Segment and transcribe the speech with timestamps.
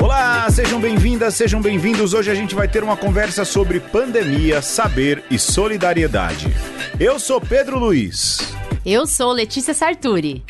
[0.00, 2.12] Olá, sejam bem-vindas, sejam bem-vindos.
[2.12, 6.48] Hoje a gente vai ter uma conversa sobre pandemia, saber e solidariedade.
[6.98, 8.52] Eu sou Pedro Luiz.
[8.84, 10.42] Eu sou Letícia Sarturi.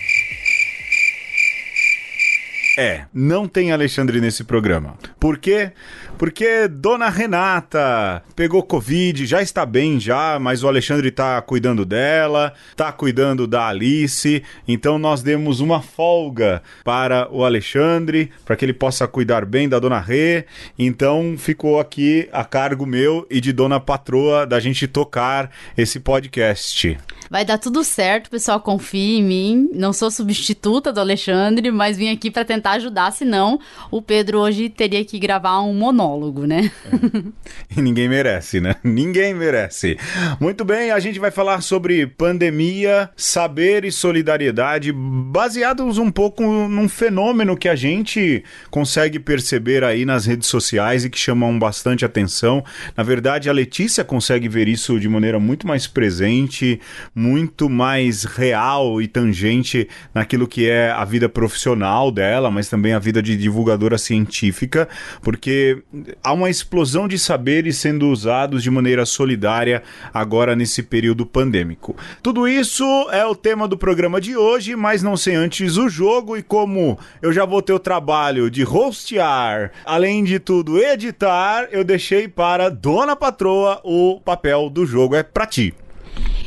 [2.78, 4.96] É, não tem Alexandre nesse programa.
[5.20, 5.72] Por quê?
[6.16, 12.54] Porque Dona Renata pegou Covid, já está bem já, mas o Alexandre está cuidando dela,
[12.70, 18.72] está cuidando da Alice, então nós demos uma folga para o Alexandre, para que ele
[18.72, 20.46] possa cuidar bem da Dona Rê.
[20.78, 26.96] Então ficou aqui a cargo meu e de Dona Patroa da gente tocar esse podcast.
[27.32, 29.70] Vai dar tudo certo, pessoal, confie em mim.
[29.72, 33.58] Não sou substituta do Alexandre, mas vim aqui para tentar ajudar, senão
[33.90, 36.70] o Pedro hoje teria que gravar um monólogo, né?
[36.84, 37.32] É.
[37.74, 38.76] E ninguém merece, né?
[38.84, 39.96] Ninguém merece.
[40.38, 46.86] Muito bem, a gente vai falar sobre pandemia, saber e solidariedade, baseados um pouco num
[46.86, 52.62] fenômeno que a gente consegue perceber aí nas redes sociais e que chamam bastante atenção.
[52.94, 56.78] Na verdade, a Letícia consegue ver isso de maneira muito mais presente,
[57.22, 62.98] muito mais real e tangente naquilo que é a vida profissional dela, mas também a
[62.98, 64.88] vida de divulgadora científica,
[65.22, 65.80] porque
[66.20, 71.94] há uma explosão de saberes sendo usados de maneira solidária agora nesse período pandêmico.
[72.20, 76.36] Tudo isso é o tema do programa de hoje, mas não sei antes o jogo
[76.36, 81.84] e como eu já vou ter o trabalho de hostear, além de tudo editar, eu
[81.84, 85.72] deixei para Dona Patroa o papel do jogo é para ti.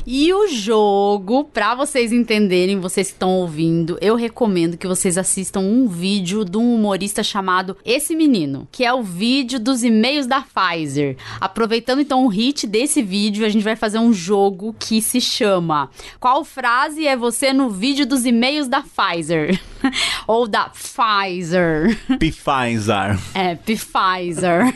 [0.08, 5.62] E o jogo, para vocês entenderem, vocês que estão ouvindo, eu recomendo que vocês assistam
[5.62, 10.42] um vídeo de um humorista chamado Esse Menino, que é o vídeo dos e-mails da
[10.42, 11.18] Pfizer.
[11.42, 15.90] Aproveitando então o hit desse vídeo, a gente vai fazer um jogo que se chama
[16.20, 19.60] Qual frase é você no vídeo dos e-mails da Pfizer?
[20.28, 21.98] Ou da Pfizer.
[22.20, 23.20] Pfizer.
[23.34, 24.72] É, Pfizer.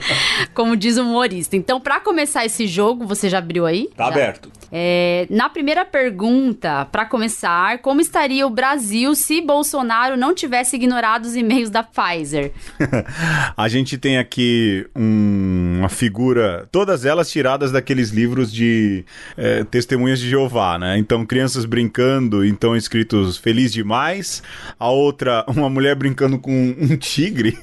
[0.54, 1.54] Como diz o humorista.
[1.54, 3.90] Então, para começar esse jogo, você já abriu aí?
[3.94, 4.10] Tá já?
[4.10, 4.50] aberto.
[4.72, 11.24] É, na primeira pergunta, para começar, como estaria o Brasil se Bolsonaro não tivesse ignorado
[11.24, 12.52] os e-mails da Pfizer?
[13.56, 19.04] a gente tem aqui um, uma figura, todas elas tiradas daqueles livros de
[19.36, 20.98] é, testemunhas de Jeová, né?
[20.98, 24.42] Então, crianças brincando, então escritos feliz demais.
[24.78, 27.58] A outra, uma mulher brincando com um tigre,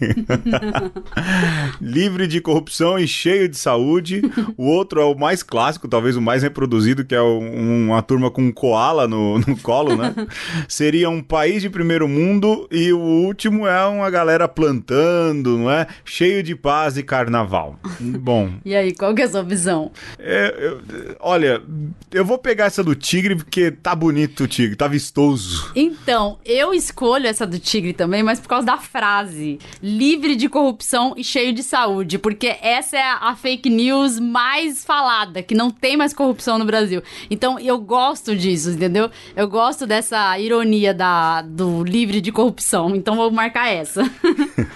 [1.80, 4.22] livre de corrupção e cheio de saúde.
[4.58, 8.30] O outro é o mais clássico, talvez o mais reproduzido que é um, uma turma
[8.30, 10.14] com um koala no, no colo, né?
[10.68, 15.88] Seria um país de primeiro mundo e o último é uma galera plantando, não é?
[16.06, 17.80] Cheio de paz e carnaval.
[18.00, 18.52] Bom.
[18.66, 19.92] e aí, qual que é a sua visão?
[20.20, 20.82] É, eu,
[21.20, 21.62] olha,
[22.12, 25.72] eu vou pegar essa do tigre porque tá bonito o tigre, tá vistoso.
[25.76, 29.60] Então, eu escolho essa do tigre também, mas por causa da frase.
[29.82, 35.42] Livre de corrupção e cheio de saúde, porque essa é a fake news mais falada,
[35.44, 36.87] que não tem mais corrupção no Brasil.
[36.88, 37.04] Brasil.
[37.30, 39.12] Então eu gosto disso, entendeu?
[39.36, 42.96] Eu gosto dessa ironia da, do livre de corrupção.
[42.96, 44.10] Então vou marcar essa.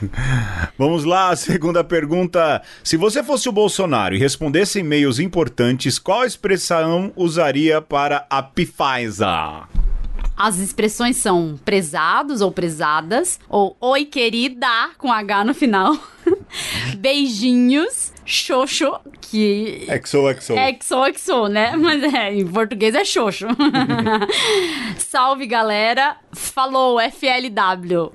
[0.77, 2.61] Vamos lá, segunda pergunta.
[2.83, 9.67] Se você fosse o Bolsonaro e respondesse e-mails importantes, qual expressão usaria para a Pfizer?
[10.35, 15.95] As expressões são prezados ou prezadas, ou oi querida, com H no final,
[16.97, 19.85] beijinhos, xoxo, que.
[19.87, 20.53] Exo, exo.
[20.53, 21.75] Exo, exo, né?
[21.75, 23.47] Mas é, em português é xoxo.
[24.97, 26.17] Salve, galera.
[26.33, 28.11] Falou, FLW.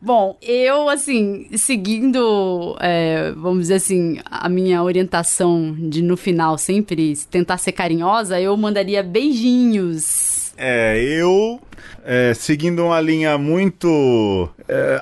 [0.00, 7.14] Bom, eu, assim, seguindo, é, vamos dizer assim, a minha orientação de no final sempre
[7.30, 10.52] tentar ser carinhosa, eu mandaria beijinhos.
[10.56, 11.60] É, eu
[12.04, 15.00] é, seguindo uma linha muito, é,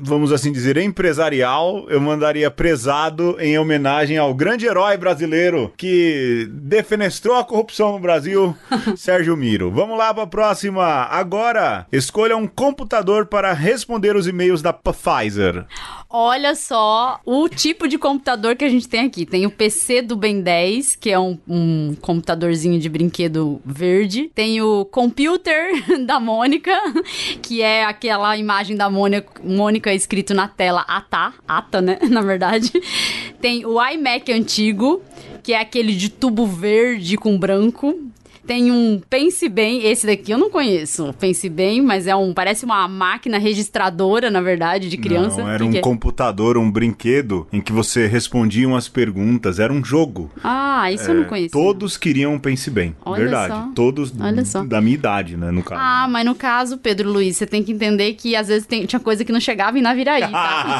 [0.00, 7.36] vamos assim dizer, empresarial, eu mandaria prezado em homenagem ao grande herói brasileiro que defenestrou
[7.36, 8.56] a corrupção no Brasil,
[8.96, 9.70] Sérgio Miro.
[9.70, 10.84] Vamos lá para a próxima.
[10.84, 15.66] Agora, escolha um computador para responder os e-mails da Pfizer.
[16.08, 19.26] Olha só o tipo de computador que a gente tem aqui.
[19.26, 24.30] Tem o PC do Ben 10, que é um, um computadorzinho de brinquedo verde.
[24.34, 25.68] Tem o computer
[26.06, 26.35] da Mônica,
[27.42, 31.98] que é aquela imagem da Mônica, Mônica escrito na tela ATA, ATA, né?
[32.10, 32.72] Na verdade.
[33.40, 35.02] Tem o iMac antigo,
[35.42, 37.98] que é aquele de tubo verde com branco.
[38.46, 41.12] Tem um Pense Bem, esse daqui eu não conheço.
[41.18, 42.32] Pense Bem, mas é um.
[42.32, 45.42] Parece uma máquina registradora, na verdade, de criança.
[45.42, 45.80] Não, era um é?
[45.80, 49.58] computador, um brinquedo em que você respondia umas perguntas.
[49.58, 50.30] Era um jogo.
[50.44, 51.50] Ah, isso eu não É, conheço.
[51.52, 52.94] Todos queriam um Pense Bem.
[53.04, 53.52] Olha Verdade.
[53.54, 53.68] só.
[53.74, 54.62] Todos Olha só.
[54.64, 55.80] da minha idade, né, no caso.
[55.84, 59.00] Ah, mas no caso, Pedro Luiz, você tem que entender que às vezes tem- tinha
[59.00, 60.78] coisa que não chegava em Naviraí, tá?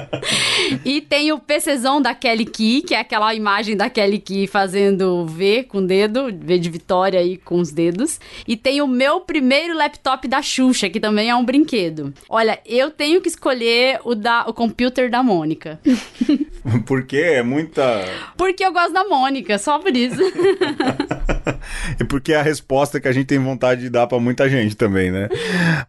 [0.84, 5.26] e tem o PCzão da Kelly Key, que é aquela imagem da Kelly Key fazendo
[5.26, 8.20] V com o dedo, V de vitória aí com os dedos.
[8.46, 12.12] E tem o meu primeiro laptop da Xuxa, que também é um brinquedo.
[12.28, 15.80] Olha, eu tenho que escolher o, da, o computer da Mônica.
[16.86, 18.04] Porque é muita.
[18.36, 20.20] Porque eu gosto da Mônica, só por isso.
[22.00, 24.76] E porque é a resposta que a gente tem vontade de dar pra muita gente
[24.76, 25.28] também, né?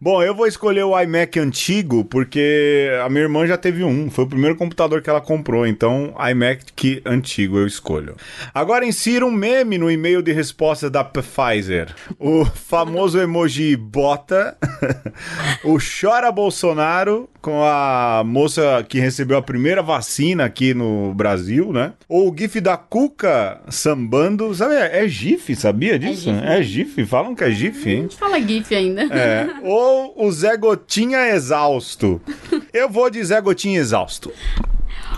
[0.00, 4.10] Bom, eu vou escolher o iMac antigo porque a minha irmã já teve um.
[4.10, 5.66] Foi o primeiro computador que ela comprou.
[5.66, 8.16] Então, iMac antigo eu escolho.
[8.54, 11.94] Agora insira um meme no e-mail de resposta da Pfizer.
[12.18, 14.56] O famoso emoji bota.
[15.64, 21.92] o chora Bolsonaro com a moça que recebeu a primeira vacina aqui no Brasil, né?
[22.08, 24.54] Ou o gif da Cuca sambando.
[24.54, 26.22] Sabe, é gif, sabia disso?
[26.32, 26.44] gif.
[26.44, 28.02] É gif, falam que é gif, A hein?
[28.02, 29.02] gente fala GIF ainda.
[29.02, 29.46] É.
[29.62, 32.20] Ou o Zé Gotinha exausto.
[32.72, 34.32] Eu vou de Zé Gotinha exausto.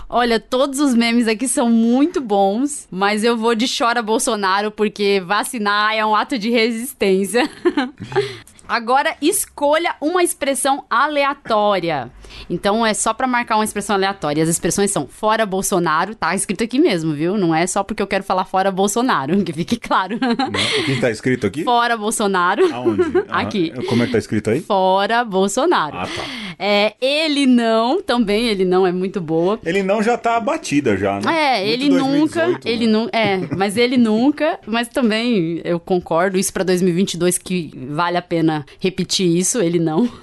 [0.07, 5.21] Olha, todos os memes aqui são muito bons, mas eu vou de chora Bolsonaro porque
[5.25, 7.49] vacinar é um ato de resistência.
[8.67, 12.11] Agora escolha uma expressão aleatória.
[12.49, 14.43] Então é só pra marcar uma expressão aleatória.
[14.43, 17.37] As expressões são fora Bolsonaro, tá escrito aqui mesmo, viu?
[17.37, 20.15] Não é só porque eu quero falar fora Bolsonaro, que fique claro.
[20.17, 21.63] O que tá escrito aqui?
[21.63, 22.73] fora Bolsonaro.
[22.73, 23.01] Aonde?
[23.29, 23.71] Ah, Aqui.
[23.87, 24.61] Como é que tá escrito aí?
[24.61, 25.97] Fora Bolsonaro.
[25.97, 26.23] Ah, tá.
[26.59, 29.59] É, ele não, também ele não é muito boa.
[29.65, 31.31] Ele não já tá abatida já, né?
[31.31, 32.91] É, Muito ele nunca, 2018, ele né?
[32.91, 38.21] não, é, mas ele nunca, mas também eu concordo isso pra 2022 que vale a
[38.21, 40.07] pena repetir isso, ele não.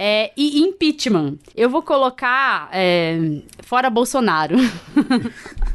[0.00, 4.56] É, e impeachment, eu vou colocar é, fora Bolsonaro.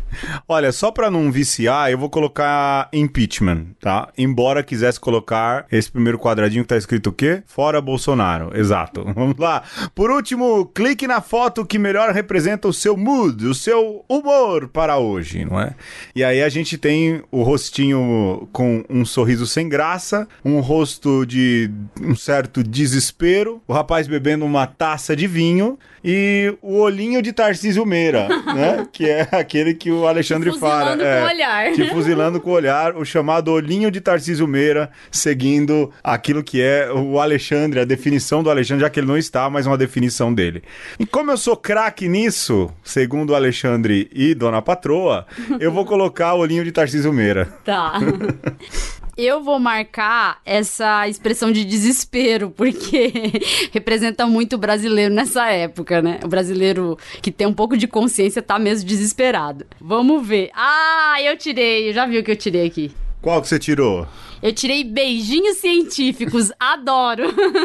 [0.47, 4.09] Olha, só pra não viciar, eu vou colocar impeachment, tá?
[4.17, 7.43] Embora quisesse colocar esse primeiro quadradinho que tá escrito o quê?
[7.45, 8.57] Fora Bolsonaro.
[8.57, 9.03] Exato.
[9.13, 9.63] Vamos lá.
[9.93, 14.97] Por último, clique na foto que melhor representa o seu mood, o seu humor para
[14.97, 15.73] hoje, não é?
[16.15, 21.69] E aí a gente tem o rostinho com um sorriso sem graça, um rosto de
[22.01, 27.85] um certo desespero, o rapaz bebendo uma taça de vinho e o olhinho de Tarcísio
[27.85, 28.87] Meira, né?
[28.91, 30.91] Que é aquele que o Alexandre fala.
[30.91, 31.73] Fuzilando é, com o olhar.
[31.73, 36.91] Te fuzilando com o olhar, o chamado olhinho de Tarcísio Meira, seguindo aquilo que é
[36.91, 40.63] o Alexandre, a definição do Alexandre, já que ele não está, mas uma definição dele.
[40.99, 45.25] E como eu sou craque nisso, segundo o Alexandre e Dona Patroa,
[45.59, 47.45] eu vou colocar o olhinho de Tarcísio Meira.
[47.63, 47.99] Tá.
[49.15, 53.11] Eu vou marcar essa expressão de desespero, porque
[53.71, 56.19] representa muito o brasileiro nessa época, né?
[56.23, 59.65] O brasileiro que tem um pouco de consciência tá mesmo desesperado.
[59.79, 60.49] Vamos ver.
[60.55, 62.91] Ah, eu tirei, já viu o que eu tirei aqui.
[63.21, 64.07] Qual que você tirou?
[64.41, 67.23] Eu tirei beijinhos científicos, adoro.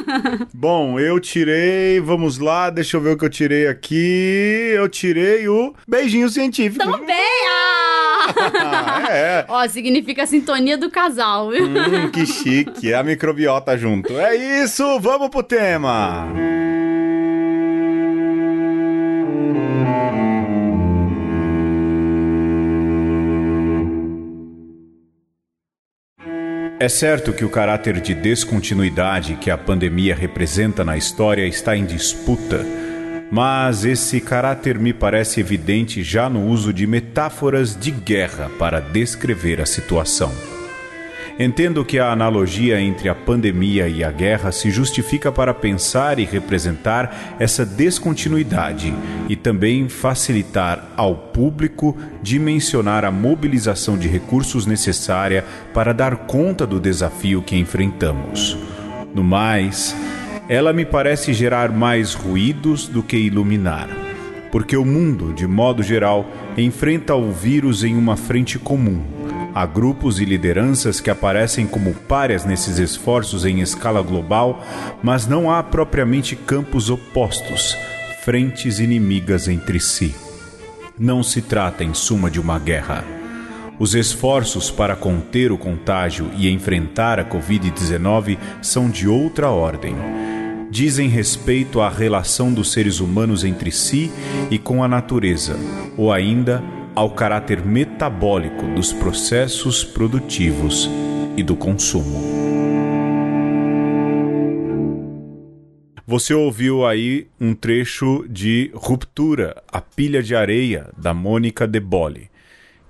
[0.55, 4.71] Bom, eu tirei, vamos lá, deixa eu ver o que eu tirei aqui.
[4.75, 6.85] Eu tirei o beijinho científico.
[6.85, 7.17] Também!
[7.51, 7.78] Ah!
[8.37, 9.45] Ah, é.
[9.49, 11.65] Ó, significa a sintonia do casal, viu?
[11.67, 14.19] Hum, que chique, é a microbiota junto.
[14.19, 16.29] É isso, vamos pro tema.
[26.81, 31.85] É certo que o caráter de descontinuidade que a pandemia representa na história está em
[31.85, 32.65] disputa,
[33.31, 39.61] mas esse caráter me parece evidente já no uso de metáforas de guerra para descrever
[39.61, 40.33] a situação.
[41.39, 46.25] Entendo que a analogia entre a pandemia e a guerra se justifica para pensar e
[46.25, 48.93] representar essa descontinuidade
[49.29, 56.81] e também facilitar ao público dimensionar a mobilização de recursos necessária para dar conta do
[56.81, 58.59] desafio que enfrentamos.
[59.15, 59.95] No mais,
[60.49, 63.89] ela me parece gerar mais ruídos do que iluminar,
[64.51, 66.27] porque o mundo, de modo geral,
[66.57, 69.03] enfrenta o vírus em uma frente comum.
[69.55, 74.65] Há grupos e lideranças que aparecem como párias nesses esforços em escala global,
[75.03, 77.77] mas não há propriamente campos opostos,
[78.23, 80.15] frentes inimigas entre si.
[80.99, 83.05] Não se trata, em suma, de uma guerra.
[83.79, 89.95] Os esforços para conter o contágio e enfrentar a Covid-19 são de outra ordem.
[90.71, 94.11] Dizem respeito à relação dos seres humanos entre si
[94.51, 95.57] e com a natureza,
[95.97, 96.63] ou ainda
[96.95, 100.91] ao caráter metabólico dos processos produtivos
[101.37, 102.39] e do consumo.
[106.07, 112.31] Você ouviu aí um trecho de Ruptura, a pilha de areia, da Mônica De Bolle,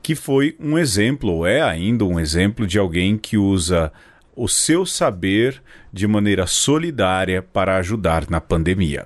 [0.02, 3.92] que foi um exemplo, ou é ainda um exemplo de alguém que usa
[4.38, 5.61] o seu saber
[5.92, 9.04] de maneira solidária para ajudar na pandemia.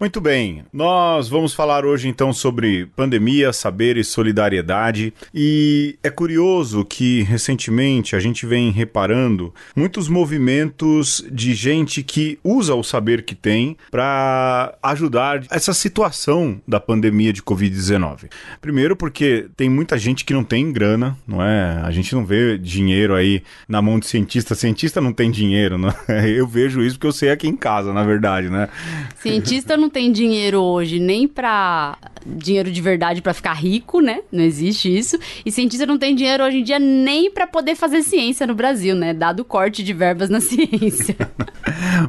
[0.00, 5.12] Muito bem, nós vamos falar hoje então sobre pandemia, saber e solidariedade.
[5.34, 12.76] E é curioso que recentemente a gente vem reparando muitos movimentos de gente que usa
[12.76, 18.30] o saber que tem para ajudar essa situação da pandemia de Covid-19.
[18.60, 21.82] Primeiro, porque tem muita gente que não tem grana, não é?
[21.82, 24.54] A gente não vê dinheiro aí na mão de cientista.
[24.54, 26.30] Cientista não tem dinheiro, não é?
[26.30, 28.68] Eu vejo isso porque eu sei aqui em casa, na verdade, né?
[29.16, 34.20] Cientista não tem dinheiro hoje nem pra dinheiro de verdade para ficar rico, né?
[34.30, 35.18] Não existe isso.
[35.44, 38.94] E cientista não tem dinheiro hoje em dia nem para poder fazer ciência no Brasil,
[38.94, 39.12] né?
[39.12, 41.16] Dado o corte de verbas na ciência.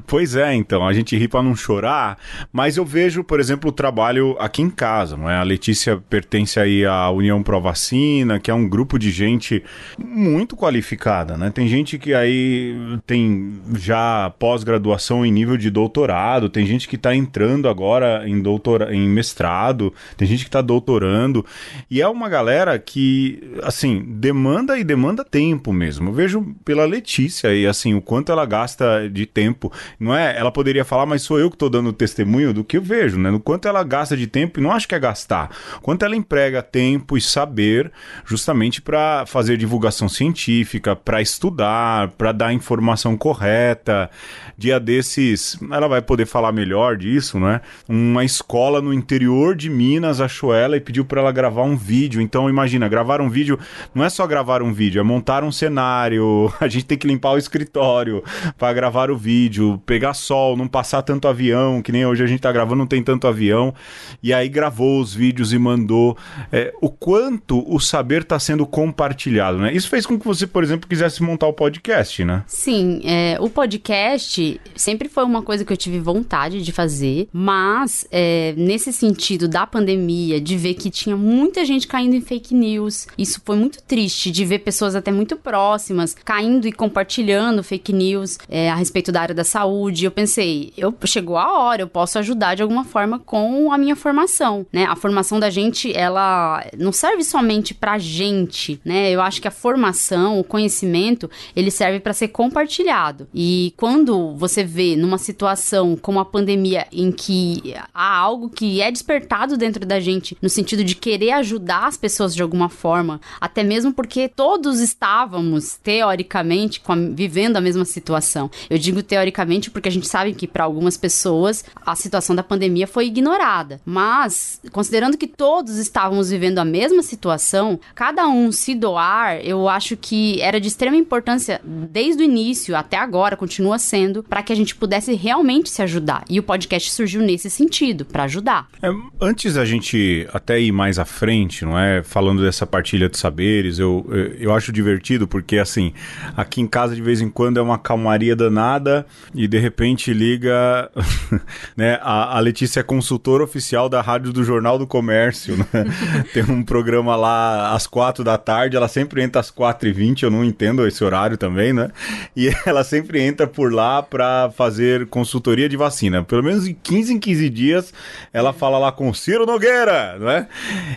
[0.07, 2.17] pois é, então, a gente ri para não chorar,
[2.51, 5.37] mas eu vejo, por exemplo, o trabalho aqui em casa, não é?
[5.37, 9.63] A Letícia pertence aí à União Pro Vacina, que é um grupo de gente
[9.97, 11.49] muito qualificada, né?
[11.49, 12.75] Tem gente que aí
[13.05, 18.93] tem já pós-graduação em nível de doutorado, tem gente que está entrando agora em doutora,
[18.93, 21.45] em mestrado, tem gente que está doutorando,
[21.89, 26.09] e é uma galera que, assim, demanda e demanda tempo mesmo.
[26.09, 29.71] Eu vejo pela Letícia e assim, o quanto ela gasta de tempo.
[29.99, 30.37] Não é?
[30.37, 33.31] Ela poderia falar, mas sou eu que estou dando testemunho do que eu vejo, né?
[33.31, 35.49] No quanto ela gasta de tempo, e não acho que é gastar.
[35.81, 37.91] Quanto ela emprega tempo e saber
[38.25, 44.09] justamente para fazer divulgação científica, para estudar, para dar informação correta.
[44.57, 47.61] Dia desses, ela vai poder falar melhor disso, né?
[47.87, 52.21] Uma escola no interior de Minas achou ela e pediu para ela gravar um vídeo.
[52.21, 53.57] Então, imagina, gravar um vídeo
[53.93, 56.53] não é só gravar um vídeo, é montar um cenário.
[56.59, 58.23] A gente tem que limpar o escritório
[58.57, 62.41] para gravar o vídeo, pegar sol, não passar tanto avião, que nem hoje a gente
[62.41, 63.73] tá gravando, não tem tanto avião.
[64.21, 66.17] E aí gravou os vídeos e mandou.
[66.51, 69.73] É, o quanto o saber está sendo compartilhado, né?
[69.73, 72.43] Isso fez com que você, por exemplo, quisesse montar o podcast, né?
[72.47, 78.07] Sim, é, o podcast sempre foi uma coisa que eu tive vontade de fazer, mas
[78.11, 83.07] é, nesse sentido da pandemia, de ver que tinha muita gente caindo em fake news,
[83.17, 88.37] isso foi muito triste, de ver pessoas até muito próximas caindo e compartilhando fake news
[88.49, 90.05] é, a respeito da área da saúde.
[90.05, 93.95] Eu pensei, eu chegou a hora, eu posso ajudar de alguma forma com a minha
[93.95, 94.85] formação, né?
[94.85, 99.11] A formação da gente, ela não serve somente pra gente, né?
[99.11, 103.27] Eu acho que a formação, o conhecimento, ele serve para ser compartilhado.
[103.33, 108.91] E quando você vê numa situação como a pandemia em que há algo que é
[108.91, 113.63] despertado dentro da gente no sentido de querer ajudar as pessoas de alguma forma, até
[113.63, 118.49] mesmo porque todos estávamos teoricamente a, vivendo a mesma situação.
[118.69, 122.87] Eu digo teoricamente porque a gente sabe que para algumas pessoas a situação da pandemia
[122.87, 129.39] foi ignorada, mas considerando que todos estávamos vivendo a mesma situação, cada um se doar,
[129.43, 134.43] eu acho que era de extrema importância desde o início até agora, continua sendo, para
[134.43, 136.23] que a gente pudesse realmente se ajudar.
[136.29, 138.67] E o podcast surgiu nesse sentido, para ajudar.
[138.81, 138.89] É,
[139.21, 142.01] antes da gente até ir mais à frente, não é?
[142.01, 144.07] Falando dessa partilha de saberes, eu,
[144.39, 145.93] eu acho divertido porque, assim,
[146.35, 150.89] aqui em casa de vez em quando é uma calmaria danada e de repente liga,
[151.75, 151.99] né?
[152.01, 155.65] A, a Letícia é consultora oficial da rádio do Jornal do Comércio, né?
[156.33, 160.23] Tem um programa lá às quatro da tarde, ela sempre entra às quatro e vinte,
[160.23, 161.91] eu não entendo esse horário também, né?
[162.33, 166.23] E ela sempre entra por lá para fazer consultoria de vacina.
[166.23, 167.93] Pelo menos em 15 em 15 dias
[168.31, 170.47] ela fala lá com o Ciro Nogueira, né?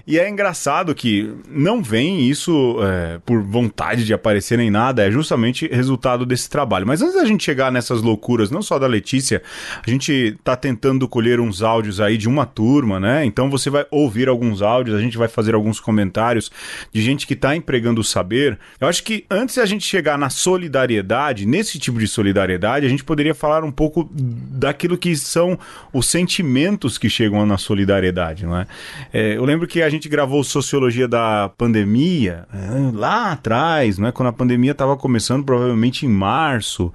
[0.06, 5.10] E é engraçado que não vem isso é, por vontade de aparecer nem nada, é
[5.10, 6.86] justamente resultado desse trabalho.
[6.86, 9.42] Mas antes da gente chegar nessas loucuras, não só da Letícia,
[9.86, 13.24] a gente tá tentando colher uns áudios aí de uma turma, né?
[13.24, 16.50] Então você vai ouvir alguns áudios, a gente vai fazer alguns comentários
[16.92, 18.58] de gente que tá empregando o saber.
[18.80, 23.04] Eu acho que antes da gente chegar na solidariedade, nesse tipo de solidariedade, a gente
[23.04, 25.58] poderia falar um pouco daquilo que são
[25.92, 28.66] os sentimentos que chegam na solidariedade, não é?
[29.12, 34.12] é eu lembro que a gente gravou Sociologia da Pandemia é, lá atrás, não é?
[34.12, 36.92] Quando a pandemia estava começando, provavelmente em março.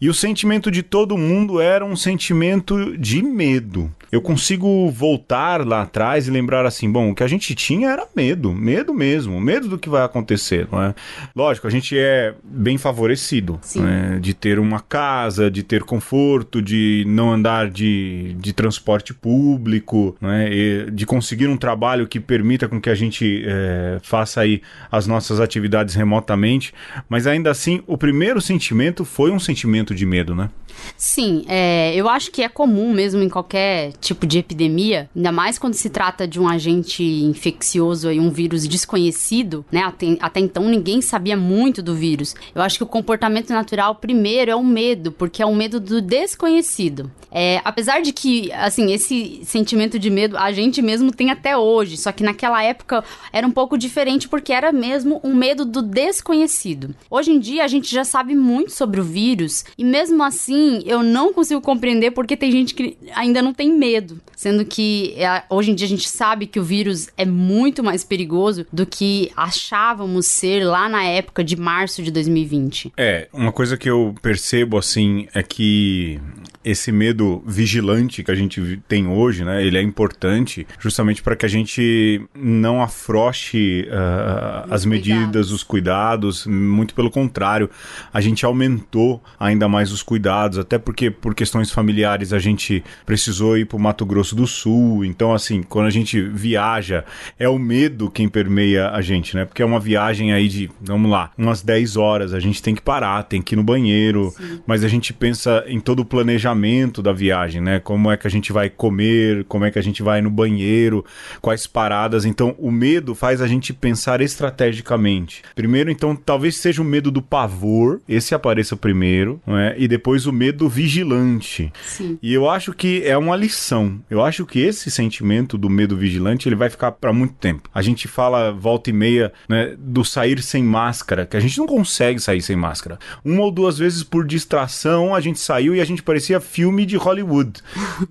[0.00, 3.90] E o sentimento de todo mundo era um sentimento de medo.
[4.14, 8.06] Eu consigo voltar lá atrás e lembrar assim, bom, o que a gente tinha era
[8.14, 10.94] medo, medo mesmo, medo do que vai acontecer, não é?
[11.34, 14.18] Lógico, a gente é bem favorecido né?
[14.20, 20.48] de ter uma casa, de ter conforto, de não andar de, de transporte público, né?
[20.90, 25.40] De conseguir um trabalho que permita com que a gente é, faça aí as nossas
[25.40, 26.72] atividades remotamente,
[27.08, 30.50] mas ainda assim o primeiro sentimento foi um sentimento de medo, né?
[30.96, 35.58] Sim, é, eu acho que é comum mesmo em qualquer tipo de epidemia, ainda mais
[35.58, 39.82] quando se trata de um agente infeccioso e um vírus desconhecido, né?
[39.82, 42.34] Até, até então ninguém sabia muito do vírus.
[42.54, 46.00] Eu acho que o comportamento natural, primeiro, é o medo, porque é o medo do
[46.00, 47.10] desconhecido.
[47.30, 51.96] É, apesar de que, assim, esse sentimento de medo a gente mesmo tem até hoje,
[51.96, 53.02] só que naquela época
[53.32, 56.94] era um pouco diferente porque era mesmo um medo do desconhecido.
[57.10, 61.02] Hoje em dia a gente já sabe muito sobre o vírus e mesmo assim eu
[61.02, 65.70] não consigo compreender porque tem gente que ainda não tem medo, sendo que é, hoje
[65.70, 70.26] em dia a gente sabe que o vírus é muito mais perigoso do que achávamos
[70.26, 72.92] ser lá na época de março de 2020.
[72.96, 76.20] É, uma coisa que eu percebo assim é que
[76.64, 79.64] esse medo vigilante que a gente tem hoje, né?
[79.64, 85.52] Ele é importante justamente para que a gente não afroche uh, as medidas, cuidados.
[85.52, 86.46] os cuidados.
[86.46, 87.68] Muito pelo contrário,
[88.12, 93.58] a gente aumentou ainda mais os cuidados, até porque por questões familiares a gente precisou
[93.58, 95.04] ir para o Mato Grosso do Sul.
[95.04, 97.04] Então, assim, quando a gente viaja,
[97.38, 99.44] é o medo quem permeia a gente, né?
[99.44, 102.32] Porque é uma viagem aí de, vamos lá, umas 10 horas.
[102.32, 104.60] A gente tem que parar, tem que ir no banheiro, Sim.
[104.66, 107.80] mas a gente pensa em todo o planejamento planejamento da viagem, né?
[107.80, 111.04] Como é que a gente vai comer, como é que a gente vai no banheiro,
[111.40, 112.24] quais paradas.
[112.24, 115.42] Então, o medo faz a gente pensar estrategicamente.
[115.54, 119.74] Primeiro, então, talvez seja o medo do pavor, esse apareça primeiro, não é?
[119.76, 121.72] E depois o medo vigilante.
[121.84, 122.18] Sim.
[122.22, 124.00] E eu acho que é uma lição.
[124.08, 127.68] Eu acho que esse sentimento do medo vigilante, ele vai ficar para muito tempo.
[127.74, 131.66] A gente fala volta e meia, né, do sair sem máscara, que a gente não
[131.66, 132.98] consegue sair sem máscara.
[133.24, 136.96] Uma ou duas vezes por distração, a gente saiu e a gente parecia filme de
[136.96, 137.60] Hollywood.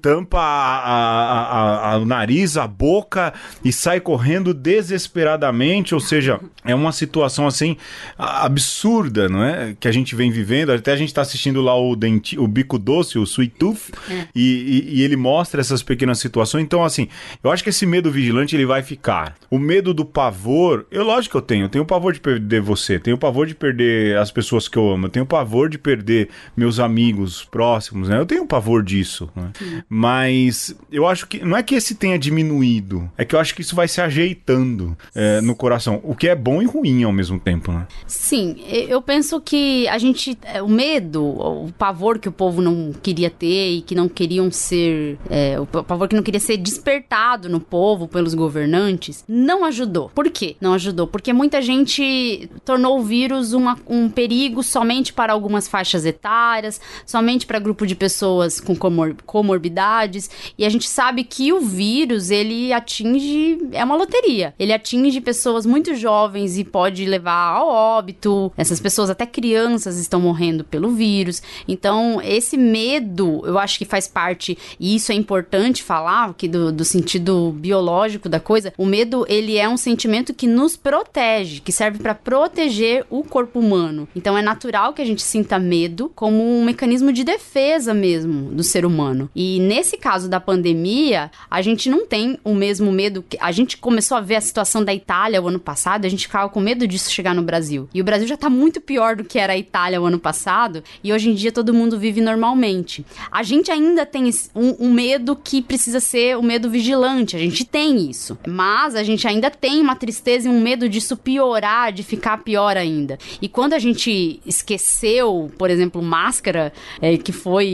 [0.02, 5.94] Tampa a, a, a, o nariz, a boca e sai correndo desesperadamente.
[5.94, 7.78] Ou seja, é uma situação assim
[8.18, 9.76] absurda, não é?
[9.80, 10.72] Que a gente vem vivendo.
[10.72, 14.28] Até a gente está assistindo lá o, denti, o Bico Doce, o Sweet Tooth, é.
[14.36, 16.64] e, e, e, ele mostra essas pequenas situações.
[16.64, 17.08] Então, assim,
[17.44, 19.36] eu acho que esse medo vigilante ele vai ficar.
[19.50, 21.66] O medo do pavor, eu lógico que eu tenho.
[21.66, 25.06] Eu tenho pavor de perder você, tenho pavor de perder as pessoas que eu amo,
[25.06, 28.20] eu tenho pavor de perder meus amigos próximos, né?
[28.24, 29.52] Eu tenho pavor disso, né?
[29.90, 33.62] Mas eu acho que não é que esse tenha diminuído, é que eu acho que
[33.62, 37.38] isso vai se ajeitando é, no coração, o que é bom e ruim ao mesmo
[37.38, 37.86] tempo, né?
[38.08, 42.94] Sim, eu penso que a gente, é, o medo, o pavor que o povo não
[42.94, 47.50] queria ter e que não queriam ser, é, o pavor que não queria ser despertado
[47.50, 50.10] no povo pelos governantes, não ajudou.
[50.16, 50.56] Por quê?
[50.62, 56.06] Não ajudou porque muita gente tornou o vírus uma, um perigo somente para algumas faixas
[56.06, 61.52] etárias, somente para grupo de pessoas pessoas com comor comorbidades e a gente sabe que
[61.52, 64.54] o vírus ele atinge é uma loteria.
[64.60, 68.52] Ele atinge pessoas muito jovens e pode levar ao óbito.
[68.56, 71.42] Essas pessoas até crianças estão morrendo pelo vírus.
[71.68, 76.72] Então esse medo eu acho que faz parte e isso é importante falar que do,
[76.72, 78.74] do sentido biológico da coisa.
[78.78, 83.60] O medo ele é um sentimento que nos protege, que serve para proteger o corpo
[83.60, 84.08] humano.
[84.16, 88.64] Então é natural que a gente sinta medo como um mecanismo de defesa mesmo do
[88.64, 89.30] ser humano.
[89.36, 93.24] E nesse caso da pandemia, a gente não tem o mesmo medo.
[93.24, 93.38] Que...
[93.40, 96.50] A gente começou a ver a situação da Itália o ano passado, a gente ficava
[96.50, 97.90] com medo disso chegar no Brasil.
[97.94, 100.84] E o Brasil já tá muito pior do que era a Itália o ano passado,
[101.04, 103.06] e hoje em dia todo mundo vive normalmente.
[103.32, 107.66] A gente ainda tem um, um medo que precisa ser o medo vigilante, a gente
[107.66, 108.38] tem isso.
[108.48, 112.78] Mas a gente ainda tem uma tristeza e um medo disso piorar, de ficar pior
[112.78, 113.18] ainda.
[113.42, 117.66] E quando a gente esqueceu, por exemplo, máscara, é, que foi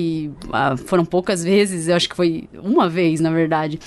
[0.46, 3.80] uh, foram poucas vezes, eu acho que foi uma vez, na verdade.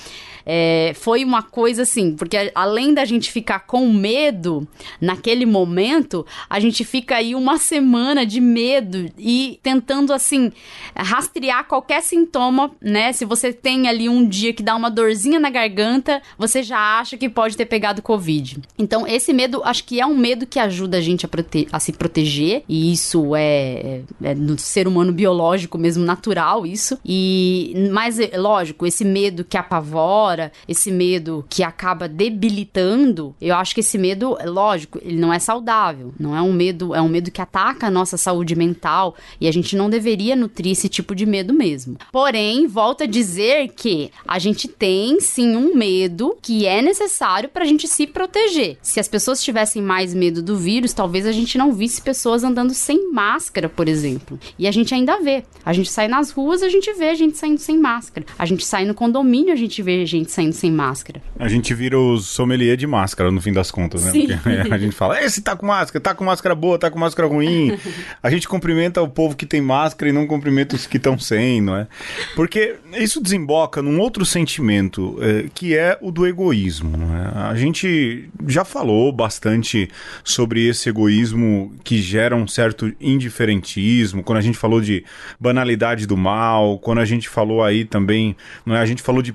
[0.45, 4.67] É, foi uma coisa assim, porque além da gente ficar com medo
[4.99, 10.51] naquele momento, a gente fica aí uma semana de medo e tentando assim
[10.95, 13.13] rastrear qualquer sintoma, né?
[13.13, 17.17] Se você tem ali um dia que dá uma dorzinha na garganta, você já acha
[17.17, 18.59] que pode ter pegado Covid.
[18.77, 21.29] Então, esse medo, acho que é um medo que ajuda a gente a,
[21.71, 26.99] a se proteger, e isso é, é no ser humano biológico mesmo, natural, isso.
[27.05, 30.32] E, mas, lógico, esse medo que apavora
[30.67, 35.39] esse medo que acaba debilitando, eu acho que esse medo, é lógico, ele não é
[35.39, 36.13] saudável.
[36.19, 39.51] Não é um medo, é um medo que ataca a nossa saúde mental e a
[39.51, 41.97] gente não deveria nutrir esse tipo de medo mesmo.
[42.11, 47.63] Porém, volto a dizer que a gente tem sim um medo que é necessário para
[47.63, 48.77] a gente se proteger.
[48.81, 52.73] Se as pessoas tivessem mais medo do vírus, talvez a gente não visse pessoas andando
[52.73, 54.39] sem máscara, por exemplo.
[54.57, 55.43] E a gente ainda vê.
[55.65, 58.25] A gente sai nas ruas, a gente vê a gente saindo sem máscara.
[58.37, 61.21] A gente sai no condomínio, a gente vê a gente saindo sem máscara.
[61.37, 64.11] A gente vira os sommelier de máscara, no fim das contas, né?
[64.11, 64.27] Sim.
[64.27, 67.27] Porque a gente fala, esse tá com máscara, tá com máscara boa, tá com máscara
[67.27, 67.77] ruim.
[68.21, 71.61] A gente cumprimenta o povo que tem máscara e não cumprimenta os que estão sem,
[71.61, 71.87] não é?
[72.35, 76.97] Porque isso desemboca num outro sentimento, é, que é o do egoísmo.
[77.15, 77.49] É?
[77.49, 79.89] A gente já falou bastante
[80.23, 85.03] sobre esse egoísmo que gera um certo indiferentismo, quando a gente falou de
[85.39, 88.79] banalidade do mal, quando a gente falou aí também, não é?
[88.79, 89.33] A gente falou de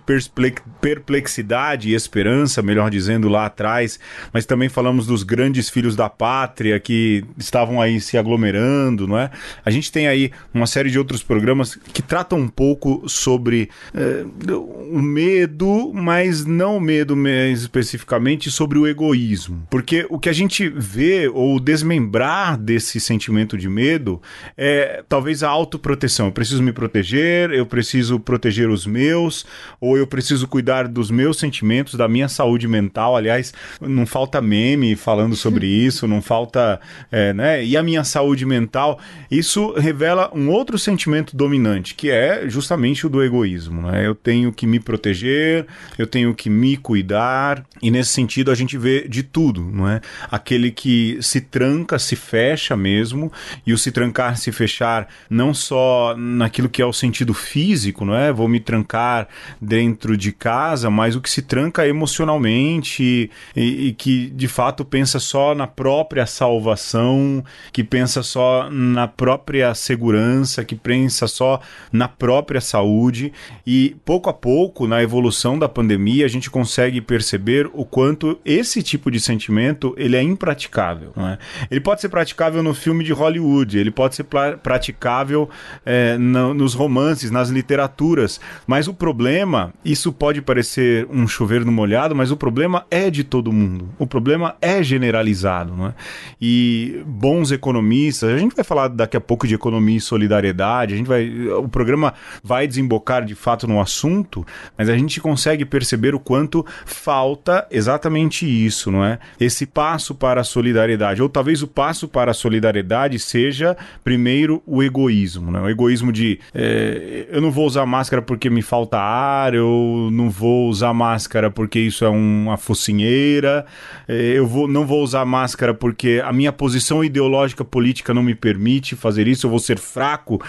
[0.81, 3.99] perplexidade e esperança, melhor dizendo, lá atrás,
[4.33, 9.31] mas também falamos dos grandes filhos da pátria que estavam aí se aglomerando, não é?
[9.65, 14.25] A gente tem aí uma série de outros programas que tratam um pouco sobre é,
[14.53, 19.67] o medo, mas não o medo mais especificamente sobre o egoísmo.
[19.71, 24.21] Porque o que a gente vê ou desmembrar desse sentimento de medo
[24.57, 26.27] é talvez a autoproteção.
[26.27, 29.45] Eu preciso me proteger, eu preciso proteger os meus,
[29.81, 33.17] ou eu preciso cuidar dos meus sentimentos, da minha saúde mental.
[33.17, 36.81] Aliás, não falta meme falando sobre isso, não falta.
[37.11, 37.65] É, né?
[37.65, 38.99] E a minha saúde mental,
[39.31, 43.83] isso revela um outro sentimento dominante, que é justamente o do egoísmo.
[43.83, 44.07] Né?
[44.07, 48.77] Eu tenho que me proteger, eu tenho que me cuidar, e nesse sentido a gente
[48.77, 50.01] vê de tudo, não é?
[50.31, 53.33] Aquele que se tranca, se fecha mesmo,
[53.67, 58.15] e o se trancar, se fechar, não só naquilo que é o sentido físico, não
[58.15, 58.33] é?
[58.33, 59.29] Vou me trancar
[59.61, 60.58] dentro de casa,
[60.91, 66.27] mas o que se tranca emocionalmente e, e que de fato pensa só na própria
[66.27, 71.61] salvação, que pensa só na própria segurança, que pensa só
[71.93, 73.33] na própria saúde
[73.67, 78.83] e pouco a pouco na evolução da pandemia a gente consegue perceber o quanto esse
[78.83, 81.13] tipo de sentimento ele é impraticável.
[81.17, 81.39] É?
[81.71, 85.49] Ele pode ser praticável no filme de Hollywood, ele pode ser praticável
[85.85, 91.71] é, no, nos romances, nas literaturas, mas o problema, isso pode parecer um chover no
[91.71, 93.91] molhado, mas o problema é de todo mundo.
[93.99, 95.77] O problema é generalizado.
[95.77, 95.95] Não é?
[96.41, 100.97] E bons economistas, a gente vai falar daqui a pouco de economia e solidariedade, a
[100.97, 106.15] gente vai, o programa vai desembocar de fato no assunto, mas a gente consegue perceber
[106.15, 109.19] o quanto falta exatamente isso, não é?
[109.39, 114.83] Esse passo para a solidariedade, ou talvez o passo para a solidariedade seja primeiro o
[114.83, 115.61] egoísmo, né?
[115.61, 120.31] O egoísmo de é, eu não vou usar máscara porque me falta ar, eu não
[120.39, 123.67] vou usar máscara porque isso é uma focinheira,
[124.07, 128.35] é, eu vou, não vou usar máscara porque a minha posição ideológica política não me
[128.35, 130.41] permite fazer isso, eu vou ser fraco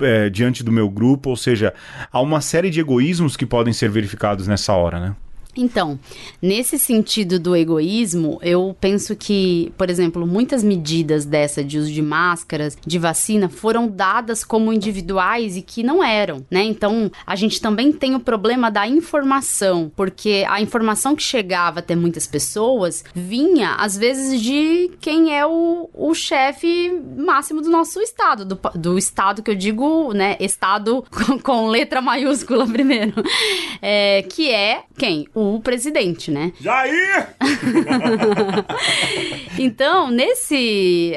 [0.00, 1.72] é, diante do meu grupo, ou seja,
[2.12, 5.16] há uma série de egoísmos que podem ser verificados nessa hora, né?
[5.58, 5.98] Então,
[6.40, 12.00] nesse sentido do egoísmo, eu penso que, por exemplo, muitas medidas dessa de uso de
[12.00, 16.62] máscaras, de vacina, foram dadas como individuais e que não eram, né?
[16.62, 21.96] Então, a gente também tem o problema da informação, porque a informação que chegava até
[21.96, 28.44] muitas pessoas vinha, às vezes, de quem é o, o chefe máximo do nosso estado,
[28.44, 30.36] do, do estado que eu digo, né?
[30.38, 33.14] Estado com, com letra maiúscula primeiro,
[33.82, 35.26] é, que é quem?
[35.34, 36.52] O o presidente, né?
[36.60, 37.28] Jair!
[39.58, 41.14] então, nesse.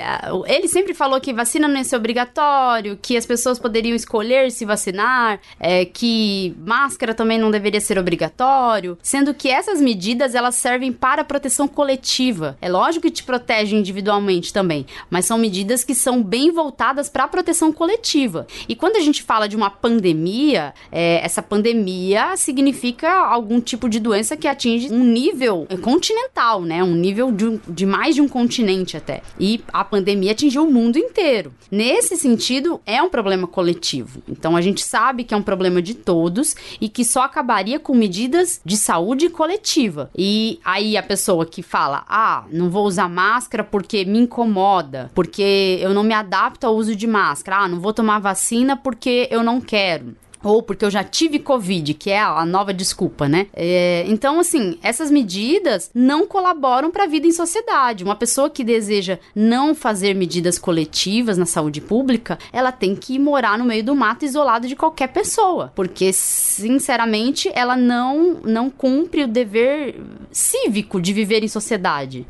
[0.48, 4.66] Ele sempre falou que vacina não ia ser obrigatório, que as pessoas poderiam escolher se
[4.66, 10.92] vacinar, é, que máscara também não deveria ser obrigatório, sendo que essas medidas elas servem
[10.92, 12.58] para proteção coletiva.
[12.62, 17.24] É lógico que te protege individualmente também, mas são medidas que são bem voltadas para
[17.24, 18.46] a proteção coletiva.
[18.68, 24.00] E quando a gente fala de uma pandemia, é, essa pandemia significa algum tipo de
[24.00, 26.84] doença doença que atinge um nível continental, né?
[26.84, 29.22] Um nível de, de mais de um continente até.
[29.40, 31.54] E a pandemia atingiu o mundo inteiro.
[31.72, 34.22] Nesse sentido, é um problema coletivo.
[34.28, 37.96] Então a gente sabe que é um problema de todos e que só acabaria com
[37.96, 40.12] medidas de saúde coletiva.
[40.18, 45.80] E aí a pessoa que fala: "Ah, não vou usar máscara porque me incomoda, porque
[45.80, 47.64] eu não me adapto ao uso de máscara.
[47.64, 51.94] Ah, não vou tomar vacina porque eu não quero" ou porque eu já tive Covid,
[51.94, 53.48] que é a nova desculpa, né?
[53.54, 58.04] É, então, assim, essas medidas não colaboram para a vida em sociedade.
[58.04, 63.58] Uma pessoa que deseja não fazer medidas coletivas na saúde pública, ela tem que morar
[63.58, 69.28] no meio do mato isolado de qualquer pessoa, porque, sinceramente, ela não, não cumpre o
[69.28, 70.00] dever
[70.32, 72.26] cívico de viver em sociedade.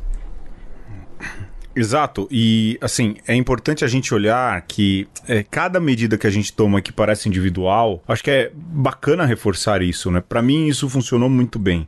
[1.73, 6.51] Exato, e assim, é importante a gente olhar que é, cada medida que a gente
[6.51, 10.21] toma que parece individual, acho que é bacana reforçar isso, né?
[10.27, 11.87] Para mim isso funcionou muito bem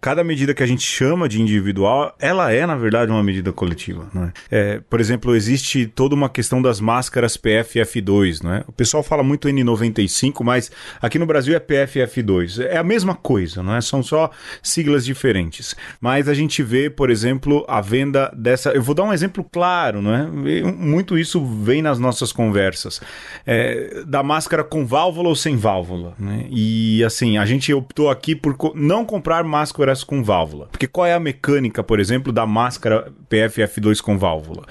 [0.00, 4.08] cada medida que a gente chama de individual, ela é, na verdade, uma medida coletiva.
[4.14, 4.32] Né?
[4.50, 8.42] É, por exemplo, existe toda uma questão das máscaras PFF2.
[8.42, 8.64] Né?
[8.66, 10.70] O pessoal fala muito N95, mas
[11.02, 12.64] aqui no Brasil é PFF2.
[12.64, 13.80] É a mesma coisa, não é?
[13.80, 14.30] são só
[14.62, 15.74] siglas diferentes.
[16.00, 18.70] Mas a gente vê, por exemplo, a venda dessa.
[18.70, 20.26] Eu vou dar um exemplo claro, não é?
[20.62, 23.00] Muito isso vem nas nossas conversas.
[23.46, 26.14] É, da máscara com válvula ou sem válvula.
[26.18, 26.46] Né?
[26.50, 30.68] E assim, a gente optou aqui por não comprar máscara com válvula.
[30.70, 34.64] Porque qual é a mecânica, por exemplo, da máscara PFF2 com válvula?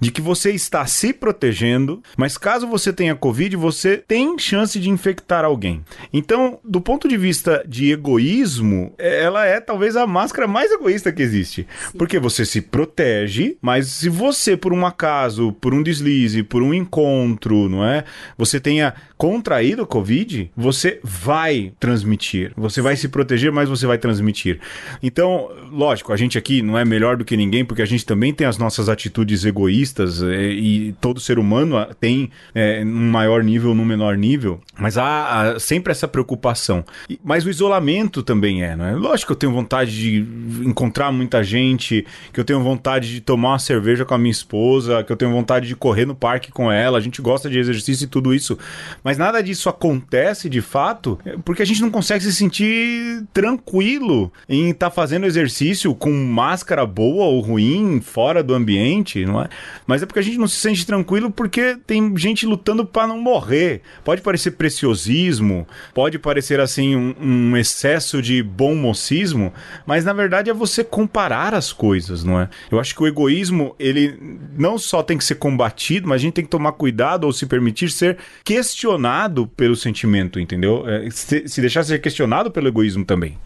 [0.00, 4.90] De que você está se protegendo, mas caso você tenha Covid, você tem chance de
[4.90, 5.84] infectar alguém.
[6.12, 11.12] Então, do ponto de vista de egoísmo, é, ela é talvez a máscara mais egoísta
[11.12, 11.66] que existe.
[11.90, 11.98] Sim.
[11.98, 16.72] Porque você se protege, mas se você, por um acaso, por um deslize, por um
[16.72, 18.04] encontro, não é?
[18.36, 22.52] Você tenha contraído a Covid, você vai transmitir.
[22.56, 24.60] Você vai se proteger, mas você vai transmitir.
[25.02, 28.32] Então, lógico, a gente aqui não é melhor do que ninguém, porque a gente também
[28.32, 33.74] tem as nossas atitudes egoístas é, e todo ser humano tem é, um maior nível,
[33.74, 36.84] num menor nível, mas há, há, sempre essa preocupação.
[37.24, 38.92] Mas o isolamento também é, não é?
[38.92, 43.50] Lógico que eu tenho vontade de encontrar muita gente, que eu tenho vontade de tomar
[43.50, 46.70] uma cerveja com a minha esposa, que eu tenho vontade de correr no parque com
[46.70, 48.58] ela, a gente gosta de exercício e tudo isso,
[49.02, 54.55] mas nada disso acontece de fato porque a gente não consegue se sentir tranquilo em
[54.70, 59.48] estar tá fazendo exercício com máscara boa ou ruim, fora do ambiente, não é?
[59.86, 63.20] Mas é porque a gente não se sente tranquilo porque tem gente lutando para não
[63.20, 63.82] morrer.
[64.04, 69.52] Pode parecer preciosismo, pode parecer assim um, um, excesso de bom mocismo,
[69.86, 72.48] mas na verdade é você comparar as coisas, não é?
[72.70, 74.18] Eu acho que o egoísmo, ele
[74.56, 77.46] não só tem que ser combatido, mas a gente tem que tomar cuidado ou se
[77.46, 80.88] permitir ser questionado pelo sentimento, entendeu?
[80.88, 83.38] É, se, se deixar ser questionado pelo egoísmo também.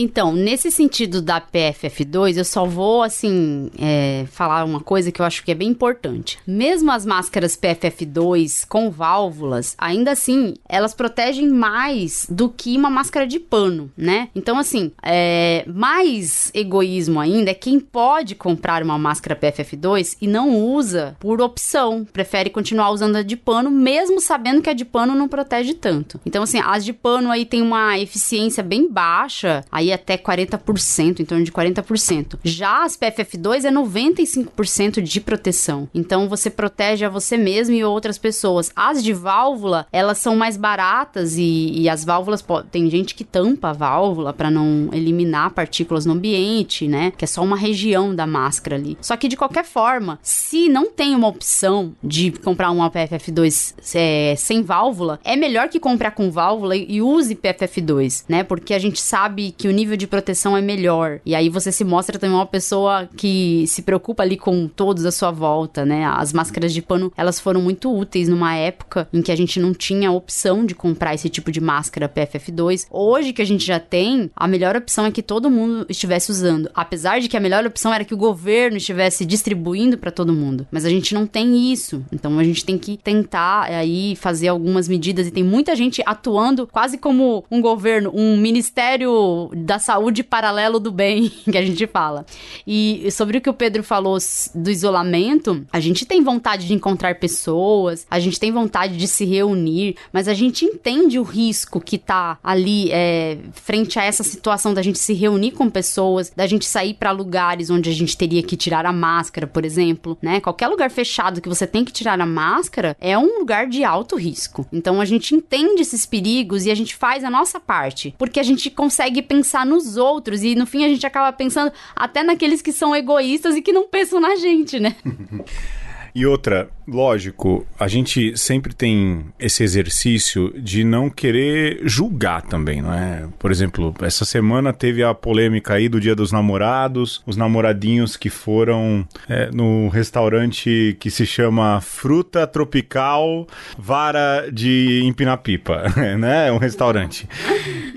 [0.00, 5.26] Então, nesse sentido da PFF2, eu só vou, assim, é, falar uma coisa que eu
[5.26, 6.38] acho que é bem importante.
[6.46, 13.26] Mesmo as máscaras PFF2 com válvulas, ainda assim, elas protegem mais do que uma máscara
[13.26, 14.28] de pano, né?
[14.36, 20.56] Então, assim, é, mais egoísmo ainda é quem pode comprar uma máscara PFF2 e não
[20.56, 25.16] usa por opção, prefere continuar usando a de pano, mesmo sabendo que a de pano
[25.16, 26.20] não protege tanto.
[26.24, 31.24] Então, assim, as de pano aí tem uma eficiência bem baixa, aí até 40%, em
[31.24, 32.38] torno de 40%.
[32.44, 35.88] Já as PFF2 é 95% de proteção.
[35.94, 38.70] Então você protege a você mesmo e outras pessoas.
[38.74, 43.70] As de válvula, elas são mais baratas e, e as válvulas tem gente que tampa
[43.70, 47.12] a válvula para não eliminar partículas no ambiente, né?
[47.16, 48.96] Que é só uma região da máscara ali.
[49.00, 54.34] Só que de qualquer forma, se não tem uma opção de comprar uma PFF2 é,
[54.36, 58.42] sem válvula, é melhor que comprar com válvula e use PFF2, né?
[58.42, 61.20] Porque a gente sabe que o nível de proteção é melhor.
[61.24, 65.12] E aí você se mostra também uma pessoa que se preocupa ali com todos à
[65.12, 66.04] sua volta, né?
[66.04, 69.72] As máscaras de pano, elas foram muito úteis numa época em que a gente não
[69.72, 72.86] tinha opção de comprar esse tipo de máscara PFF2.
[72.90, 76.70] Hoje que a gente já tem, a melhor opção é que todo mundo estivesse usando.
[76.74, 80.66] Apesar de que a melhor opção era que o governo estivesse distribuindo para todo mundo.
[80.70, 82.04] Mas a gente não tem isso.
[82.12, 86.66] Então a gente tem que tentar aí fazer algumas medidas e tem muita gente atuando
[86.66, 92.24] quase como um governo, um ministério da saúde paralelo do bem, que a gente fala.
[92.66, 94.16] E sobre o que o Pedro falou
[94.54, 99.26] do isolamento, a gente tem vontade de encontrar pessoas, a gente tem vontade de se
[99.26, 104.72] reunir, mas a gente entende o risco que tá ali é, frente a essa situação
[104.72, 108.42] da gente se reunir com pessoas, da gente sair para lugares onde a gente teria
[108.42, 110.40] que tirar a máscara, por exemplo, né?
[110.40, 114.16] Qualquer lugar fechado que você tem que tirar a máscara é um lugar de alto
[114.16, 114.66] risco.
[114.72, 118.42] Então a gente entende esses perigos e a gente faz a nossa parte, porque a
[118.42, 122.60] gente consegue pensar pensar nos outros e no fim a gente acaba pensando até naqueles
[122.60, 124.94] que são egoístas e que não pensam na gente, né?
[126.18, 132.92] E outra, lógico, a gente sempre tem esse exercício de não querer julgar também, não
[132.92, 133.28] é?
[133.38, 138.28] Por exemplo, essa semana teve a polêmica aí do Dia dos Namorados, os namoradinhos que
[138.28, 143.46] foram é, no restaurante que se chama Fruta Tropical
[143.78, 145.84] Vara de Empinar Pipa,
[146.18, 146.48] né?
[146.48, 147.28] É um restaurante.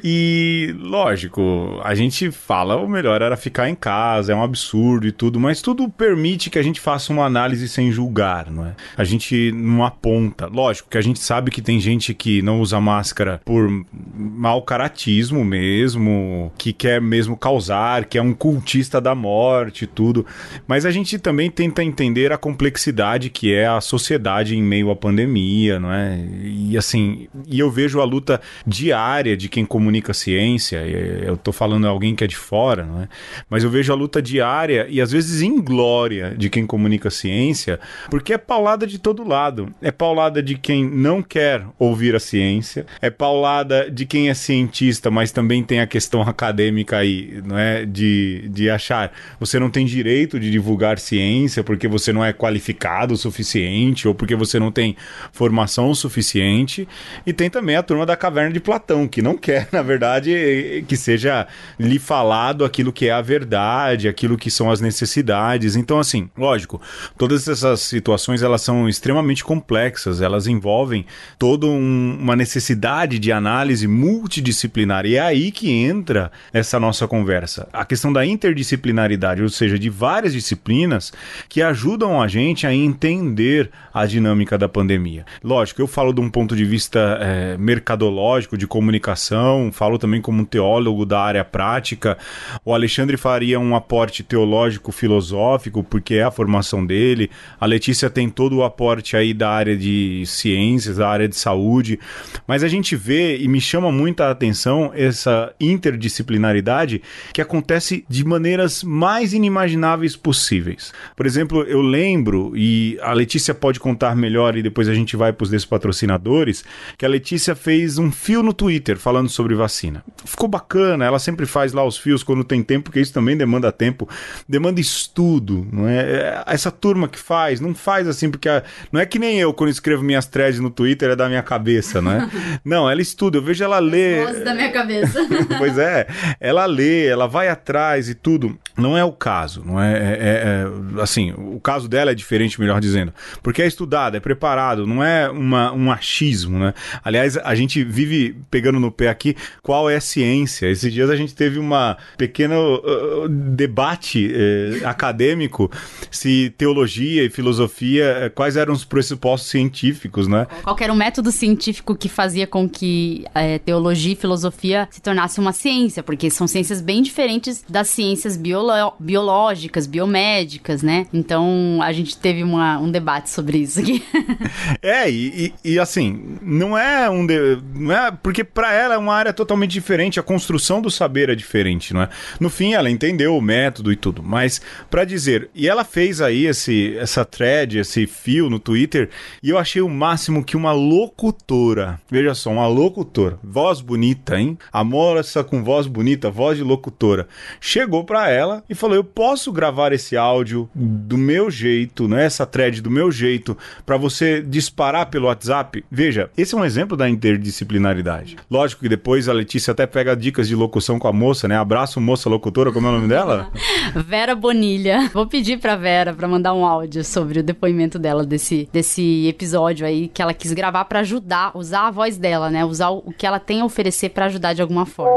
[0.03, 5.11] E, lógico, a gente fala o melhor era ficar em casa, é um absurdo e
[5.11, 8.75] tudo, mas tudo permite que a gente faça uma análise sem julgar divulgar, não é?
[8.97, 10.47] A gente não aponta.
[10.47, 13.69] Lógico que a gente sabe que tem gente que não usa máscara por
[14.13, 20.25] mau caratismo mesmo, que quer mesmo causar, que é um cultista da morte e tudo.
[20.67, 24.95] Mas a gente também tenta entender a complexidade que é a sociedade em meio à
[24.95, 26.19] pandemia, não é?
[26.43, 31.87] E assim, e eu vejo a luta diária de quem comunica ciência, eu tô falando
[31.87, 33.07] alguém que é de fora, não é?
[33.49, 38.33] Mas eu vejo a luta diária e às vezes inglória de quem comunica ciência, porque
[38.33, 39.73] é paulada de todo lado.
[39.81, 45.09] É paulada de quem não quer ouvir a ciência, é paulada de quem é cientista,
[45.09, 47.85] mas também tem a questão acadêmica aí, não é?
[47.85, 53.13] De, de achar você não tem direito de divulgar ciência porque você não é qualificado
[53.13, 54.95] o suficiente ou porque você não tem
[55.31, 56.87] formação suficiente.
[57.25, 60.97] E tem também a turma da caverna de Platão, que não quer, na verdade, que
[60.97, 61.47] seja
[61.79, 65.75] lhe falado aquilo que é a verdade, aquilo que são as necessidades.
[65.75, 66.81] Então, assim, lógico,
[67.17, 71.05] todas essas situações elas são extremamente complexas, elas envolvem
[71.37, 75.05] toda um, uma necessidade de análise multidisciplinar.
[75.05, 77.67] E é aí que entra essa nossa conversa.
[77.71, 81.11] A questão da interdisciplinaridade, ou seja, de várias disciplinas
[81.49, 85.25] que ajudam a gente a entender a dinâmica da pandemia.
[85.43, 90.41] Lógico, eu falo de um ponto de vista é, mercadológico, de comunicação, falo também como
[90.41, 92.17] um teólogo da área prática.
[92.63, 97.29] O Alexandre faria um aporte teológico, filosófico, porque é a formação dele.
[97.59, 101.97] A Letícia tem todo o aporte aí da área de ciências, da área de saúde.
[102.45, 107.01] Mas a gente vê e me chama muita atenção essa interdisciplinaridade
[107.33, 110.91] que acontece de maneiras mais inimagináveis possíveis.
[111.15, 115.31] Por exemplo, eu lembro, e a Letícia pode contar melhor e depois a gente vai
[115.31, 116.65] para os despatrocinadores,
[116.97, 120.03] que a Letícia fez um fio no Twitter falando sobre vacina.
[120.25, 123.71] Ficou bacana, ela sempre faz lá os fios quando tem tempo, porque isso também demanda
[123.71, 124.09] tempo,
[124.47, 125.99] demanda estudo, não é?
[126.01, 128.63] é essa turma que faz, não faz assim, porque a...
[128.91, 132.01] não é que nem eu quando escrevo minhas threads no Twitter é da minha cabeça,
[132.01, 132.29] não é?
[132.65, 134.25] não, ela estuda, eu vejo ela ler.
[134.25, 135.19] Voz da minha cabeça.
[135.57, 136.07] pois é,
[136.39, 138.57] ela lê, ela vai atrás e tudo.
[138.77, 142.59] Não é o caso, não é, é, é, é assim, o caso dela é diferente,
[142.59, 146.73] melhor dizendo, porque é estudado, é preparado, não é uma, um achismo, né?
[147.03, 150.67] Aliás, a gente vive pegando no pé aqui qual é a ciência.
[150.67, 155.71] Esses dias a gente teve uma pequeno uh, debate uh, acadêmico
[156.09, 160.47] se teologia e filosofia, uh, quais eram os pressupostos científicos, né?
[160.63, 165.39] Qual era o método científico que fazia com que eh, teologia e filosofia se tornasse
[165.39, 171.07] uma ciência, porque são ciências bem diferentes das ciências biolo biológicas, biomédicas, né?
[171.13, 174.03] Então a gente teve uma, um debate sobre isso aqui.
[174.81, 177.25] é, e, e, e, assim, não é um.
[177.25, 181.29] De, não é, porque para ela é uma área totalmente diferente, a construção do saber
[181.29, 182.09] é diferente, não é?
[182.39, 186.45] No fim, ela entendeu o método e tudo, mas para dizer, e ela fez aí
[186.45, 189.09] esse, essa thread, esse fio no Twitter,
[189.41, 194.59] e eu achei o máximo que uma locutora, veja só, uma locutora, voz bonita, hein?
[194.71, 197.27] A moça com voz bonita, voz de locutora,
[197.59, 202.25] chegou para ela e falou: Eu posso gravar esse áudio do meu jeito, né?
[202.25, 205.83] Essa thread do meu jeito, para você disparar pelo WhatsApp?
[205.89, 208.37] Veja, esse é um exemplo da interdisciplinaridade.
[208.51, 211.57] Lógico que depois a Letícia até pega dicas de locução com a moça, né?
[211.57, 213.51] Abraço, moça locutora, como é o nome dela?
[214.05, 215.09] Vera Bonilha.
[215.11, 219.85] Vou pedir pra Vera para mandar um áudio sobre o depoimento dela desse, desse episódio
[219.85, 222.65] aí que ela quis gravar para ajudar, usar a voz dela, né?
[222.65, 225.11] Usar o que ela tem a oferecer para ajudar de alguma forma.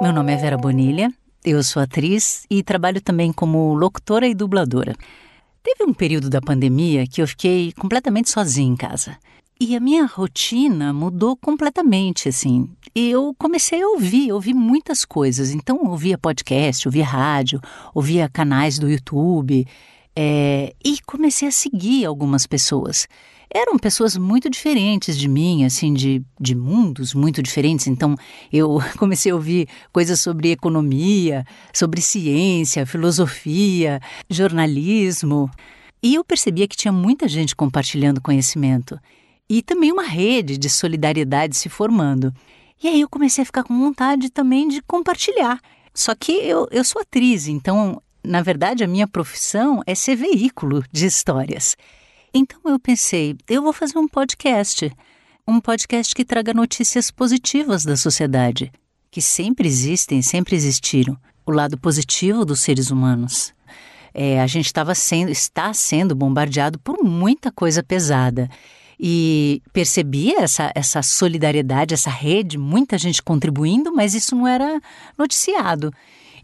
[0.00, 1.12] Meu nome é Vera Bonilha,
[1.44, 4.94] eu sou atriz e trabalho também como locutora e dubladora.
[5.62, 9.16] Teve um período da pandemia que eu fiquei completamente sozinha em casa.
[9.62, 12.66] E a minha rotina mudou completamente, assim.
[12.94, 15.50] Eu comecei a ouvir, ouvir muitas coisas.
[15.50, 17.60] Então, ouvia podcast, ouvia rádio,
[17.94, 19.66] ouvia canais do YouTube.
[20.22, 23.08] É, e comecei a seguir algumas pessoas
[23.52, 27.88] eram pessoas muito diferentes de mim, assim, de, de mundos muito diferentes.
[27.88, 28.14] Então,
[28.52, 35.50] eu comecei a ouvir coisas sobre economia, sobre ciência, filosofia, jornalismo.
[36.00, 38.98] E eu percebia que tinha muita gente compartilhando conhecimento
[39.48, 42.32] e também uma rede de solidariedade se formando.
[42.80, 45.60] E aí eu comecei a ficar com vontade também de compartilhar.
[45.92, 50.84] Só que eu, eu sou atriz, então, na verdade, a minha profissão é ser veículo
[50.92, 51.76] de histórias.
[52.32, 54.92] Então eu pensei, eu vou fazer um podcast.
[55.46, 58.70] Um podcast que traga notícias positivas da sociedade,
[59.10, 61.16] que sempre existem, sempre existiram.
[61.44, 63.52] O lado positivo dos seres humanos.
[64.12, 68.48] É, a gente estava sendo, está sendo bombardeado por muita coisa pesada.
[68.98, 74.80] E percebia essa, essa solidariedade, essa rede, muita gente contribuindo, mas isso não era
[75.18, 75.92] noticiado.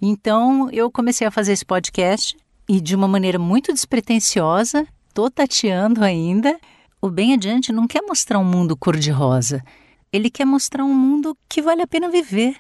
[0.01, 2.37] Então eu comecei a fazer esse podcast
[2.69, 6.61] e de uma maneira muito despretensiosa tô tateando ainda.
[7.01, 9.65] O Bem Adiante não quer mostrar um mundo cor-de-rosa.
[10.13, 12.55] Ele quer mostrar um mundo que vale a pena viver.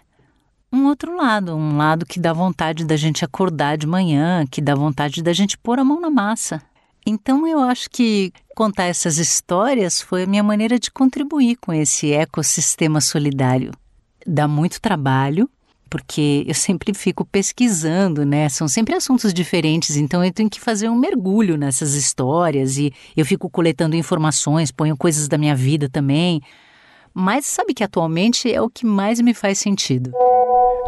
[0.72, 4.75] Um outro lado, um lado que dá vontade da gente acordar de manhã, que dá
[4.75, 6.63] vontade da gente pôr a mão na massa.
[7.06, 12.10] Então eu acho que contar essas histórias foi a minha maneira de contribuir com esse
[12.10, 13.71] ecossistema solidário.
[14.27, 15.46] Dá muito trabalho,
[15.88, 18.48] porque eu sempre fico pesquisando, né?
[18.48, 23.24] São sempre assuntos diferentes, então eu tenho que fazer um mergulho nessas histórias e eu
[23.24, 26.42] fico coletando informações, ponho coisas da minha vida também.
[27.14, 30.12] Mas sabe que atualmente é o que mais me faz sentido.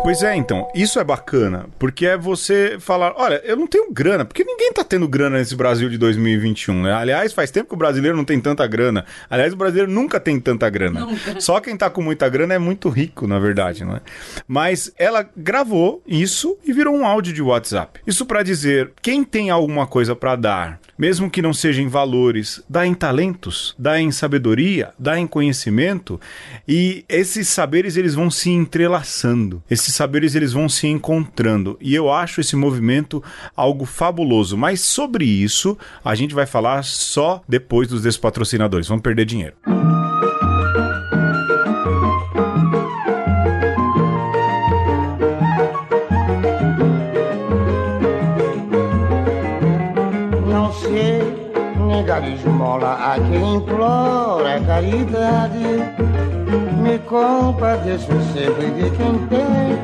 [0.03, 4.25] Pois é, então, isso é bacana, porque é você falar, olha, eu não tenho grana,
[4.25, 6.93] porque ninguém tá tendo grana nesse Brasil de 2021, né?
[6.93, 9.05] Aliás, faz tempo que o brasileiro não tem tanta grana.
[9.29, 11.01] Aliás, o brasileiro nunca tem tanta grana.
[11.01, 11.41] Nunca.
[11.41, 14.01] Só quem tá com muita grana é muito rico, na verdade, não é?
[14.47, 18.01] Mas ela gravou isso e virou um áudio de WhatsApp.
[18.07, 22.63] Isso para dizer, quem tem alguma coisa para dar, mesmo que não seja em valores,
[22.69, 26.21] dá em talentos, dá em sabedoria, dá em conhecimento,
[26.67, 29.63] e esses saberes eles vão se entrelaçando.
[29.71, 33.23] Esses saberes eles vão se encontrando e eu acho esse movimento
[33.57, 34.57] algo fabuloso.
[34.57, 38.89] Mas sobre isso a gente vai falar só depois dos despatrocinadores.
[38.89, 39.55] Vamos perder dinheiro.
[52.19, 55.59] Negar esmola a quem implora caridade
[56.83, 59.79] me compadeço sempre de quem tem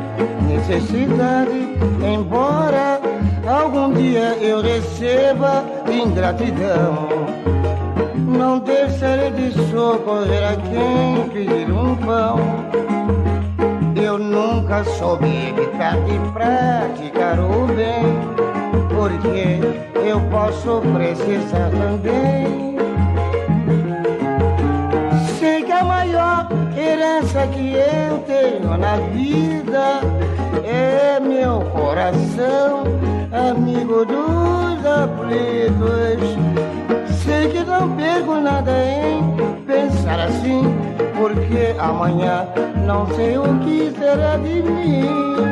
[0.48, 3.00] necessidade, embora
[3.46, 7.08] algum dia eu receba ingratidão.
[8.16, 12.38] Não deixarei de socorrer a quem pedir um pão.
[13.94, 18.43] Eu nunca soube evitar de praticar o bem,
[19.04, 19.60] porque
[20.08, 22.74] eu posso precisar também.
[26.76, 30.00] herança que eu tenho na vida
[30.64, 32.84] é meu coração,
[33.30, 36.36] amigo dos aflitos.
[37.24, 39.22] Sei que não perco nada em
[39.66, 40.62] pensar assim,
[41.14, 42.46] porque amanhã
[42.86, 45.44] não sei o que será de mim.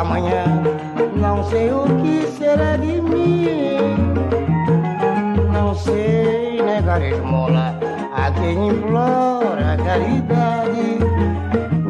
[0.00, 0.44] Amanhã
[1.14, 3.46] não sei o que será de mim.
[5.52, 7.78] Não sei negar esmola
[8.14, 10.98] a quem implora caridade.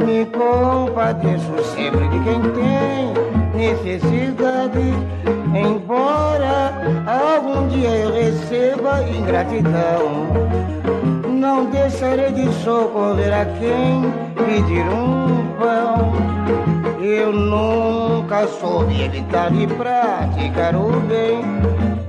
[0.04, 3.14] Me compadeço sempre de quem tem
[3.54, 4.92] necessidade.
[5.54, 6.72] Embora
[7.06, 10.26] algum dia eu receba ingratidão,
[11.40, 16.12] não deixarei de socorrer a quem pedir um pão.
[17.02, 21.42] Eu nunca soube evitar de praticar o bem,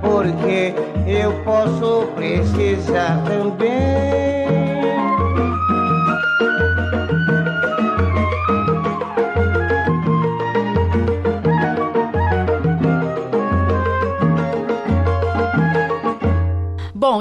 [0.01, 0.73] porque
[1.07, 4.70] eu posso precisar também.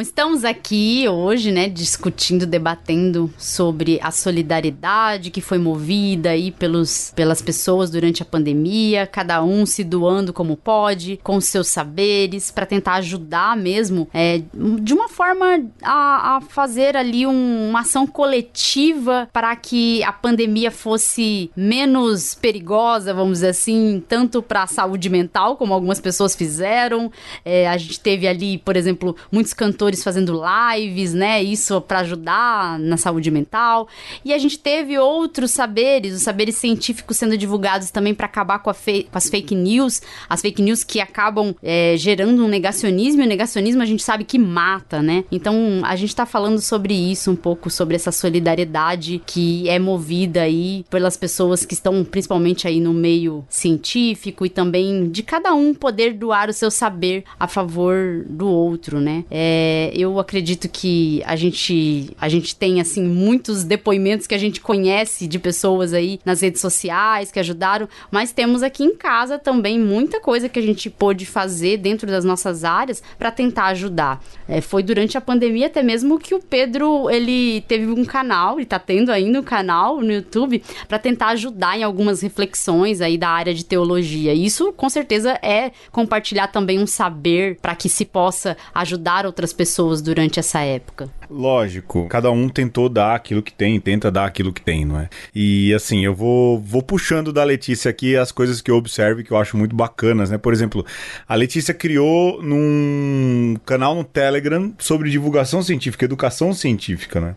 [0.01, 7.42] Estamos aqui hoje, né, discutindo, debatendo sobre a solidariedade que foi movida aí pelos, pelas
[7.42, 12.94] pessoas durante a pandemia, cada um se doando como pode, com seus saberes, para tentar
[12.94, 14.42] ajudar mesmo, é,
[14.80, 20.70] de uma forma a, a fazer ali um, uma ação coletiva para que a pandemia
[20.70, 27.12] fosse menos perigosa, vamos dizer assim, tanto para a saúde mental, como algumas pessoas fizeram.
[27.44, 31.43] É, a gente teve ali, por exemplo, muitos cantores fazendo lives, né?
[31.43, 33.88] Isso para ajudar na saúde mental.
[34.24, 38.70] E a gente teve outros saberes, os saberes científicos sendo divulgados também para acabar com,
[38.72, 43.28] com, as fake news, as fake news que acabam é, gerando um negacionismo, e o
[43.28, 45.24] negacionismo a gente sabe que mata, né?
[45.30, 50.43] Então a gente tá falando sobre isso um pouco, sobre essa solidariedade que é movida
[50.43, 55.74] aí pelas pessoas que estão principalmente aí no meio científico e também de cada um
[55.74, 59.24] poder doar o seu saber a favor do outro, né?
[59.30, 64.61] É, eu acredito que a gente a gente tem assim muitos depoimentos que a gente
[64.61, 69.78] conhece de pessoas aí nas redes sociais que ajudaram, mas temos aqui em casa também
[69.78, 74.22] muita coisa que a gente pôde fazer dentro das nossas áreas para tentar ajudar.
[74.47, 78.66] É, foi durante a pandemia até mesmo que o Pedro ele teve um canal, e
[78.66, 83.28] tá tendo ainda um canal no YouTube para tentar ajudar em algumas reflexões aí da
[83.28, 84.35] área de teologia.
[84.35, 89.70] Isso com certeza é compartilhar também um saber para que se possa ajudar outras pessoas
[90.03, 91.09] durante essa época.
[91.31, 95.09] Lógico, cada um tentou dar aquilo que tem, tenta dar aquilo que tem, não é?
[95.35, 99.31] E assim, eu vou, vou puxando da Letícia aqui as coisas que eu observo que
[99.31, 100.39] eu acho muito bacanas, né?
[100.39, 100.85] Por exemplo,
[101.29, 107.35] a Letícia criou num canal no Telegram sobre divulgação científica, educação científica, né?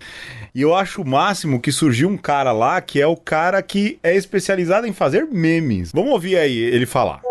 [0.56, 3.98] E eu acho o máximo que surgiu um cara lá que é o cara que
[4.04, 5.92] é especializado em fazer memes.
[5.92, 7.22] Vamos ouvir aí ele falar.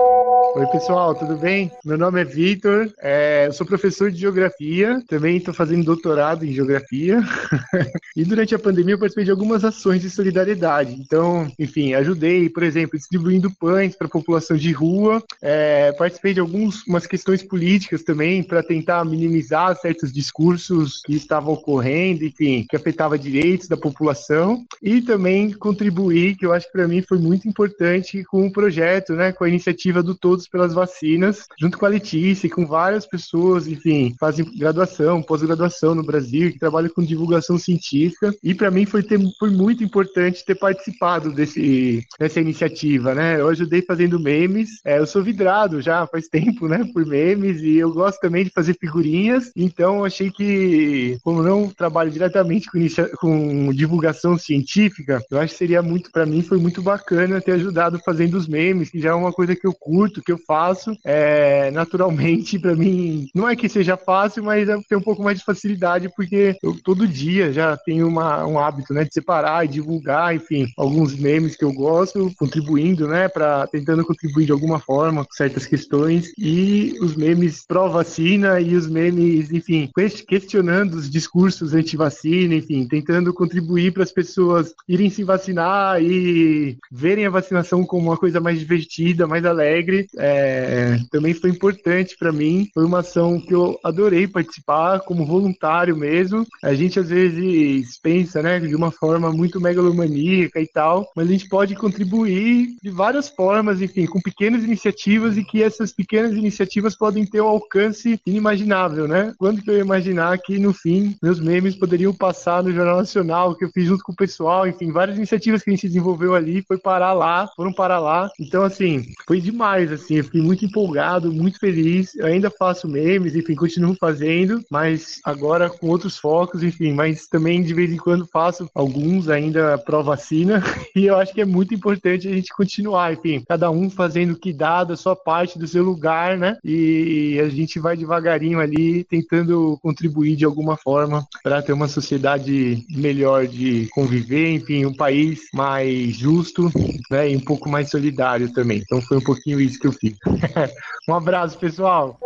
[0.54, 1.72] Oi, pessoal, tudo bem?
[1.82, 6.52] Meu nome é Vitor, é, eu sou professor de geografia, também estou fazendo doutorado em
[6.52, 7.20] geografia.
[8.14, 10.92] e durante a pandemia eu participei de algumas ações de solidariedade.
[10.92, 16.40] Então, enfim, ajudei, por exemplo, distribuindo pães para a população de rua, é, participei de
[16.40, 23.16] algumas questões políticas também para tentar minimizar certos discursos que estavam ocorrendo, enfim, que afetavam
[23.16, 24.66] direitos da população.
[24.82, 29.14] E também contribuí, que eu acho que para mim foi muito importante, com o projeto,
[29.14, 33.06] né, com a iniciativa do Todos pelas Vacinas, junto com a Letícia e com várias
[33.06, 38.34] pessoas, enfim, fazem graduação, pós-graduação no Brasil, que trabalham com divulgação científica.
[38.42, 43.40] E para mim foi, ter, foi muito importante ter participado desse, dessa iniciativa, né?
[43.40, 47.76] Eu ajudei fazendo memes, é, eu sou vidrado já faz tempo, né, por memes, e
[47.76, 52.78] eu gosto também de fazer figurinhas, então achei que, como não trabalho diretamente com,
[53.16, 57.98] com divulgação científica, eu acho que seria muito, para mim, foi muito bacana ter ajudado
[58.04, 60.96] fazendo os memes, que já é uma coisa que eu curto, que eu faço.
[61.04, 65.38] É, naturalmente, para mim, não é que seja fácil, mas eu tenho um pouco mais
[65.38, 69.68] de facilidade, porque eu todo dia já tenho uma, um hábito, né, de separar e
[69.68, 75.24] divulgar, enfim, alguns memes que eu gosto, contribuindo, né, para tentando contribuir de alguma forma
[75.24, 79.90] com certas questões, e os memes pró-vacina e os memes, enfim,
[80.26, 87.26] questionando os discursos anti-vacina, enfim, tentando contribuir para as pessoas irem se vacinar e verem
[87.26, 92.68] a vacinação como uma coisa mais divertida, mais alegre, é, também foi importante para mim.
[92.72, 96.46] Foi uma ação que eu adorei participar como voluntário mesmo.
[96.62, 101.32] A gente às vezes pensa, né, de uma forma muito megalomaníaca e tal, mas a
[101.32, 106.96] gente pode contribuir de várias formas, enfim, com pequenas iniciativas e que essas pequenas iniciativas
[106.96, 109.34] podem ter um alcance inimaginável, né?
[109.38, 113.56] Quando que eu ia imaginar que no fim meus memes poderiam passar no Jornal Nacional,
[113.56, 116.62] que eu fiz junto com o pessoal, enfim, várias iniciativas que a gente desenvolveu ali
[116.62, 118.30] foi parar lá, foram parar lá.
[118.38, 122.14] Então, assim, foi demais, assim, eu fiquei muito empolgado, muito feliz.
[122.14, 127.62] Eu ainda faço memes, enfim, continuo fazendo, mas agora com outros focos, enfim, mas também
[127.62, 130.62] de vez em quando faço alguns ainda pró-vacina,
[130.94, 134.38] e eu acho que é muito importante a gente continuar, enfim, cada um fazendo o
[134.38, 136.56] que dá da sua parte, do seu lugar, né?
[136.64, 142.84] E a gente vai devagarinho ali tentando contribuir de alguma forma para ter uma sociedade
[142.90, 146.70] melhor de conviver, enfim, um país mais justo,
[147.10, 148.78] né, e um pouco mais solidário também.
[148.78, 149.92] Então foi um pouquinho isso que eu.
[151.08, 152.18] um abraço, pessoal.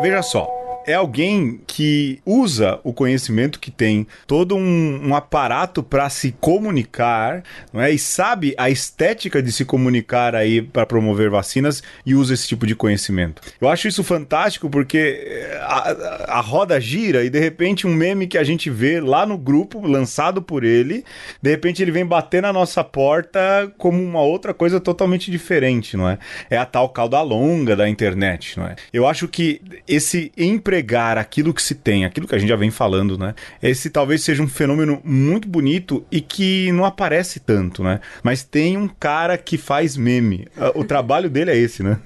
[0.00, 0.48] Veja só,
[0.86, 7.42] é alguém que usa o conhecimento que tem, todo um, um aparato para se comunicar,
[7.72, 7.90] não é?
[7.90, 12.66] E sabe a estética de se comunicar aí para promover vacinas e usa esse tipo
[12.66, 13.42] de conhecimento.
[13.60, 18.26] Eu acho isso fantástico porque eh, a, a roda gira e de repente um meme
[18.26, 21.04] que a gente vê lá no grupo, lançado por ele,
[21.42, 26.08] de repente ele vem bater na nossa porta como uma outra coisa totalmente diferente, não
[26.08, 26.18] é?
[26.48, 28.76] É a tal cauda longa da internet, não é?
[28.92, 32.54] Eu acho que esse empre empregar aquilo que se tem, aquilo que a gente já
[32.54, 33.34] vem falando, né?
[33.60, 38.00] Esse talvez seja um fenômeno muito bonito e que não aparece tanto, né?
[38.22, 40.46] Mas tem um cara que faz meme.
[40.76, 41.98] O trabalho dele é esse, né?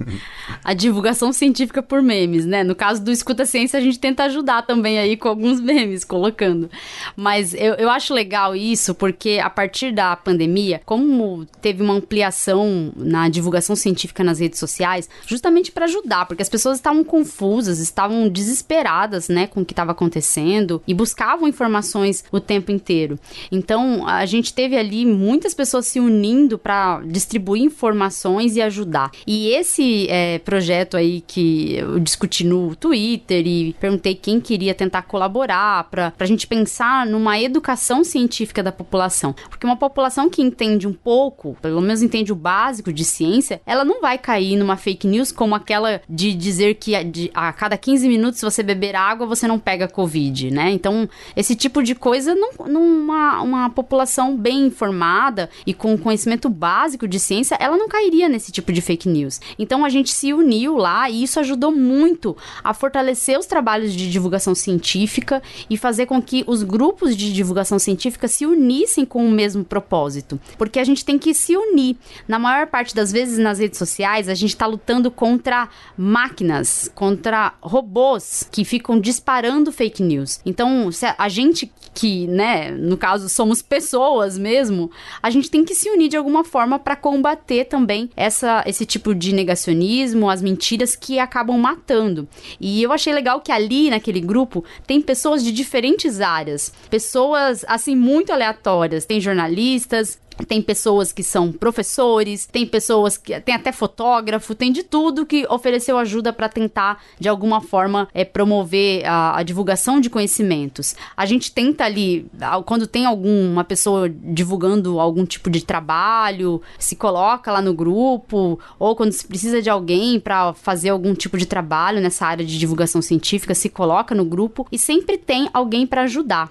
[0.64, 2.64] A divulgação científica por memes, né?
[2.64, 6.70] No caso do Escuta Ciência, a gente tenta ajudar também aí com alguns memes, colocando.
[7.14, 12.92] Mas eu, eu acho legal isso, porque a partir da pandemia, como teve uma ampliação
[12.96, 18.26] na divulgação científica nas redes sociais, justamente para ajudar, porque as pessoas estavam confusas, estavam
[18.26, 23.18] desesperadas desesperadas, né, com o que estava acontecendo e buscavam informações o tempo inteiro.
[23.50, 29.10] Então, a gente teve ali muitas pessoas se unindo para distribuir informações e ajudar.
[29.26, 35.02] E esse é, projeto aí que eu discuti no Twitter e perguntei quem queria tentar
[35.02, 39.34] colaborar para a gente pensar numa educação científica da população.
[39.48, 43.84] Porque uma população que entende um pouco, pelo menos entende o básico de ciência, ela
[43.84, 47.76] não vai cair numa fake news como aquela de dizer que a, de, a cada
[47.76, 50.70] 15 minutos você beber água você não pega Covid, né?
[50.70, 57.08] Então, esse tipo de coisa, num, numa uma população bem informada e com conhecimento básico
[57.08, 59.40] de ciência, ela não cairia nesse tipo de fake news.
[59.58, 64.10] Então, a gente se uniu lá e isso ajudou muito a fortalecer os trabalhos de
[64.10, 69.30] divulgação científica e fazer com que os grupos de divulgação científica se unissem com o
[69.30, 70.38] mesmo propósito.
[70.58, 71.96] Porque a gente tem que se unir.
[72.28, 77.54] Na maior parte das vezes nas redes sociais, a gente está lutando contra máquinas, contra
[77.60, 80.40] robôs que ficam disparando fake news.
[80.44, 84.90] Então, a gente que, né, no caso somos pessoas mesmo,
[85.22, 89.14] a gente tem que se unir de alguma forma para combater também essa, esse tipo
[89.14, 92.28] de negacionismo, as mentiras que acabam matando.
[92.60, 97.94] E eu achei legal que ali naquele grupo tem pessoas de diferentes áreas, pessoas assim
[97.94, 104.54] muito aleatórias, tem jornalistas, tem pessoas que são professores, tem pessoas que tem até fotógrafo,
[104.54, 109.42] tem de tudo que ofereceu ajuda para tentar de alguma forma é, promover a, a,
[109.42, 110.94] divulgação de conhecimentos.
[111.16, 112.26] A gente tenta ali
[112.64, 118.96] quando tem alguma pessoa divulgando algum tipo de trabalho, se coloca lá no grupo ou
[118.96, 123.02] quando se precisa de alguém para fazer algum tipo de trabalho nessa área de divulgação
[123.02, 126.50] científica, se coloca no grupo e sempre tem alguém para ajudar.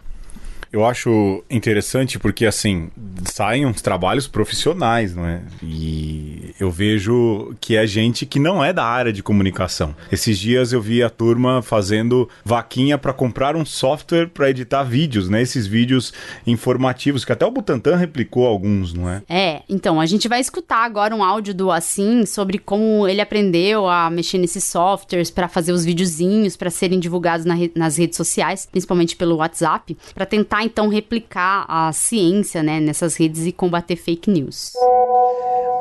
[0.74, 2.90] Eu acho interessante porque, assim,
[3.26, 5.44] saem uns trabalhos profissionais, não é?
[5.62, 9.96] E eu vejo que é gente que não é da área de comunicação.
[10.12, 15.30] Esses dias eu vi a turma fazendo vaquinha para comprar um software para editar vídeos,
[15.30, 15.44] né?
[15.44, 16.12] Esses vídeos
[16.48, 19.22] informativos, que até o Butantan replicou alguns, não é?
[19.30, 23.88] É, então, a gente vai escutar agora um áudio do Assim sobre como ele aprendeu
[23.88, 28.18] a mexer nesses softwares para fazer os videozinhos, para serem divulgados na re nas redes
[28.18, 33.96] sociais, principalmente pelo WhatsApp, para tentar então replicar a ciência né, nessas redes e combater
[33.96, 34.74] fake news.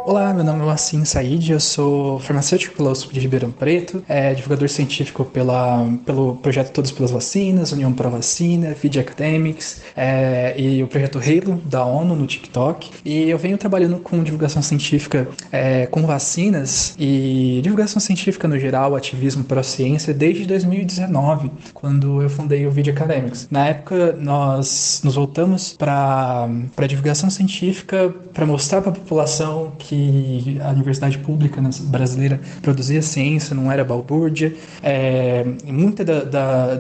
[0.05, 4.35] Olá, meu nome é Wassim Said, eu sou farmacêutico pela USP de Ribeirão Preto, é
[4.35, 10.83] divulgador científico pela, pelo projeto Todos pelas Vacinas, União Pro Vacina, Feed Academics é, e
[10.83, 12.91] o projeto Halo da ONU no TikTok.
[13.05, 18.97] E eu venho trabalhando com divulgação científica é, com vacinas e divulgação científica no geral,
[18.97, 23.47] ativismo para a ciência, desde 2019, quando eu fundei o Feed Academics.
[23.53, 24.72] Na época, nós
[25.03, 31.61] nos voltamos para a divulgação científica para mostrar para a população que a universidade pública
[31.83, 34.55] brasileira produzia ciência, não era balbúrdia.
[34.83, 36.07] É, Muitos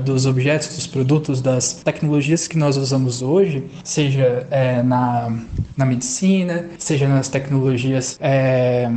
[0.04, 5.36] dos objetos, dos produtos, das tecnologias que nós usamos hoje, seja é, na,
[5.76, 8.88] na medicina, seja nas tecnologias é,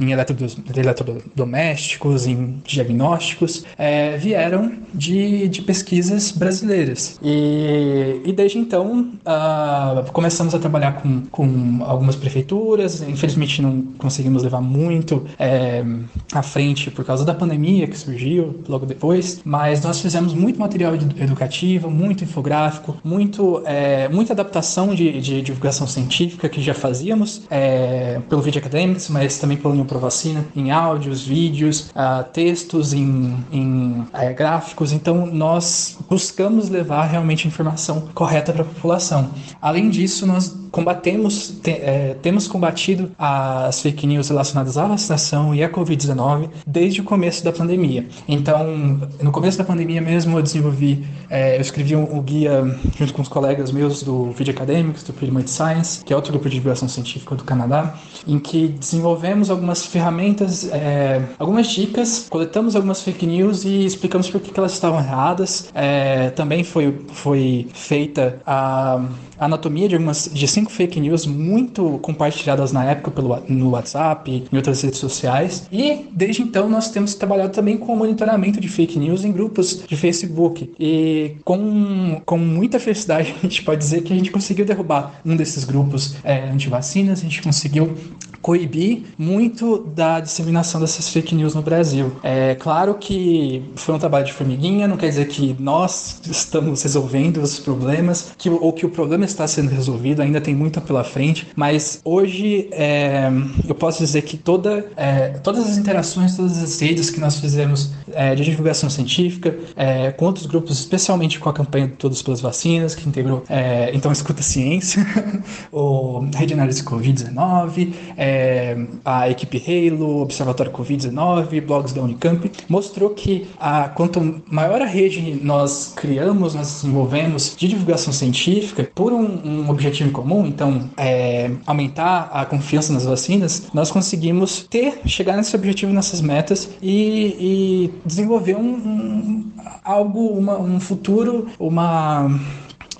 [0.00, 7.18] em eletrodomésticos, em diagnósticos, é, vieram de, de pesquisas brasileiras.
[7.22, 14.42] E, e desde então uh, começamos a trabalhar com, com algumas prefeituras, infelizmente não conseguimos
[14.42, 15.84] levar muito é,
[16.32, 20.92] à frente por causa da pandemia que surgiu logo depois, mas nós fizemos muito material
[20.94, 28.20] educativo, muito infográfico, muito, é, muita adaptação de, de, divulgação científica que já fazíamos é,
[28.28, 33.36] pelo Vídeo Academics, mas também pelo União Pro Vacina, em áudios, vídeos, uh, textos, em,
[33.52, 34.92] em é, gráficos.
[34.92, 39.30] Então, nós buscamos levar realmente informação correta para a população.
[39.60, 45.62] Além disso, nós combatemos, te, é, temos combatido as fake news relacionadas à vacinação e
[45.62, 48.06] à Covid-19 desde o começo da pandemia.
[48.26, 52.64] Então, no começo da pandemia mesmo, eu desenvolvi, é, eu escrevi um, um, guia
[52.98, 56.48] junto com os colegas meus do Video Academics, do Pretty Science, que é outro grupo
[56.48, 57.94] de divulgação científica do Canadá,
[58.26, 64.40] em que desenvolvemos algumas ferramentas, é, algumas dicas, coletamos algumas fake news e explicamos por
[64.40, 65.70] que, que elas estavam erradas.
[65.74, 69.04] É, também foi, foi feita a
[69.44, 74.56] anatomia de algumas de cinco fake news muito compartilhadas na época pelo, no WhatsApp, em
[74.56, 75.66] outras redes sociais.
[75.72, 79.82] E desde então nós temos trabalhado também com o monitoramento de fake news em grupos
[79.86, 80.72] de Facebook.
[80.78, 85.36] E com, com muita felicidade a gente pode dizer que a gente conseguiu derrubar um
[85.36, 87.94] desses grupos é, anti-vacinas, a gente conseguiu
[88.42, 92.12] coibir muito da disseminação dessas fake news no Brasil.
[92.22, 97.38] É claro que foi um trabalho de formiguinha, não quer dizer que nós estamos resolvendo
[97.38, 101.48] os problemas, que, ou que o problema está sendo resolvido, ainda tem muito pela frente,
[101.54, 103.30] mas hoje é,
[103.66, 107.90] eu posso dizer que toda, é, todas as interações, todas as redes que nós fizemos
[108.12, 112.40] é, de divulgação científica é, com outros grupos, especialmente com a campanha de Todos pelas
[112.40, 115.06] Vacinas, que integrou é, Então Escuta Ciência,
[115.70, 123.48] o Rede Análise Covid-19, é, a equipe Halo, Observatório Covid-19, blogs da Unicamp, mostrou que
[123.58, 129.70] a, quanto maior a rede nós criamos, nós desenvolvemos de divulgação científica por um, um
[129.70, 135.54] objetivo em comum, então é, aumentar a confiança nas vacinas, nós conseguimos ter, chegar nesse
[135.54, 139.52] objetivo, nessas metas e, e desenvolver um, um
[139.84, 142.30] algo, uma, um futuro, uma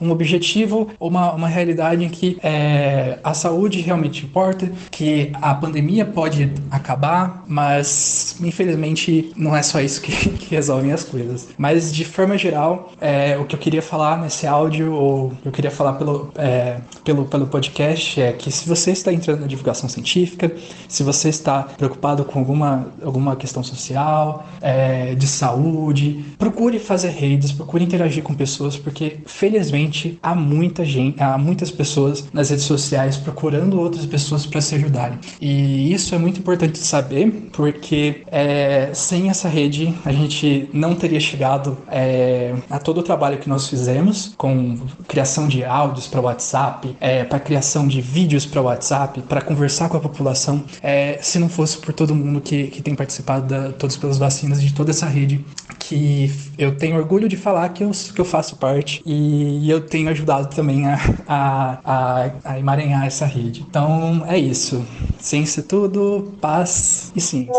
[0.03, 6.05] um objetivo, uma, uma realidade em que é, a saúde realmente importa, que a pandemia
[6.05, 11.49] pode acabar, mas infelizmente não é só isso que, que resolvem as coisas.
[11.57, 15.71] Mas de forma geral, é, o que eu queria falar nesse áudio, ou eu queria
[15.71, 20.53] falar pelo, é, pelo, pelo podcast, é que se você está entrando na divulgação científica,
[20.89, 27.53] se você está preocupado com alguma, alguma questão social, é, de saúde, procure fazer redes,
[27.53, 29.92] procure interagir com pessoas, porque felizmente
[30.23, 35.19] há muita gente, há muitas pessoas nas redes sociais procurando outras pessoas para se ajudarem.
[35.41, 41.21] E isso é muito importante saber, porque é, sem essa rede a gente não teria
[41.21, 44.79] chegado é, a todo o trabalho que nós fizemos com
[45.09, 49.97] criação de áudios para WhatsApp, é, para criação de vídeos para WhatsApp, para conversar com
[49.97, 53.97] a população, é, se não fosse por todo mundo que, que tem participado da Todos
[53.97, 55.45] pelas Vacinas, de toda essa rede
[55.93, 60.09] que eu tenho orgulho de falar que eu, que eu faço parte e eu tenho
[60.09, 63.65] ajudado também a, a, a, a emaranhar essa rede.
[63.69, 64.83] Então é isso.
[65.19, 67.53] Ciência é tudo, paz e ciência.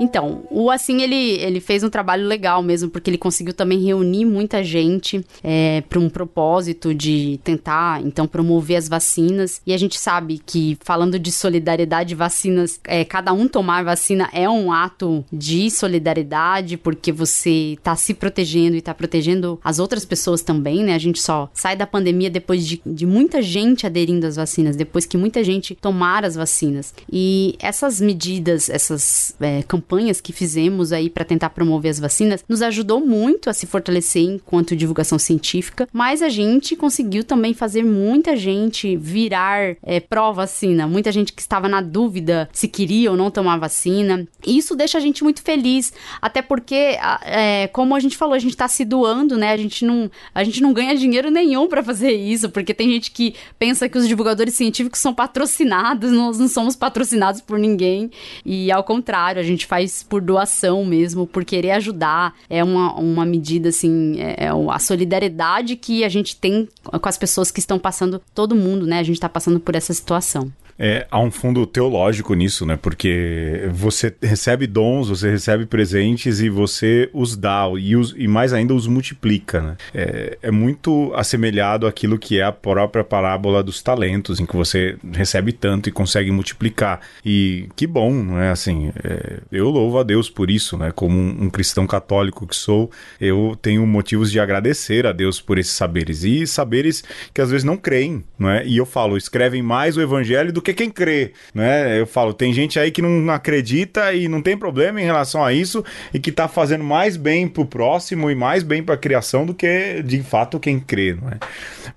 [0.00, 4.24] Então, o Assim, ele, ele fez um trabalho legal mesmo, porque ele conseguiu também reunir
[4.24, 9.60] muita gente é, para um propósito de tentar, então, promover as vacinas.
[9.66, 14.48] E a gente sabe que, falando de solidariedade, vacinas, é, cada um tomar vacina é
[14.48, 20.40] um ato de solidariedade, porque você está se protegendo e está protegendo as outras pessoas
[20.40, 20.94] também, né?
[20.94, 25.04] A gente só sai da pandemia depois de, de muita gente aderindo às vacinas, depois
[25.04, 26.94] que muita gente tomar as vacinas.
[27.12, 32.44] E essas medidas, essas é, campanhas, campanhas que fizemos aí para tentar promover as vacinas
[32.48, 37.82] nos ajudou muito a se fortalecer enquanto divulgação científica, mas a gente conseguiu também fazer
[37.82, 43.30] muita gente virar é, pró-vacina, muita gente que estava na dúvida se queria ou não
[43.30, 44.28] tomar vacina.
[44.46, 48.38] E isso deixa a gente muito feliz, até porque, é, como a gente falou, a
[48.38, 49.50] gente está se doando, né?
[49.50, 53.10] A gente não, a gente não ganha dinheiro nenhum para fazer isso, porque tem gente
[53.10, 58.10] que pensa que os divulgadores científicos são patrocinados, nós não somos patrocinados por ninguém,
[58.44, 62.34] e ao contrário, a gente faz faz por doação mesmo, por querer ajudar.
[62.48, 67.16] É uma, uma medida, assim, é, é a solidariedade que a gente tem com as
[67.16, 68.98] pessoas que estão passando, todo mundo, né?
[68.98, 70.52] A gente está passando por essa situação.
[70.82, 72.78] É, há um fundo teológico nisso, né?
[72.80, 78.54] Porque você recebe dons, você recebe presentes e você os dá e, os, e mais
[78.54, 79.76] ainda os multiplica, né?
[79.94, 84.96] É, é, muito assemelhado àquilo que é a própria parábola dos talentos, em que você
[85.12, 87.00] recebe tanto e consegue multiplicar.
[87.22, 88.48] E que bom, não é?
[88.48, 90.90] Assim, é, eu louvo a Deus por isso, né?
[90.92, 95.58] Como um, um cristão católico que sou, eu tenho motivos de agradecer a Deus por
[95.58, 96.24] esses saberes.
[96.24, 97.04] E saberes
[97.34, 98.66] que às vezes não creem, não é?
[98.66, 102.00] E eu falo, escrevem mais o evangelho do que quem crê, né?
[102.00, 105.52] Eu falo, tem gente aí que não acredita e não tem problema em relação a
[105.52, 109.54] isso e que tá fazendo mais bem pro próximo e mais bem pra criação do
[109.54, 111.38] que de fato quem crê, não é?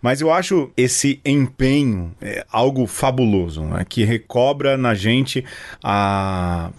[0.01, 3.85] Mas eu acho esse empenho é, algo fabuloso, né?
[3.87, 5.45] que recobra na gente
[5.81, 6.71] a,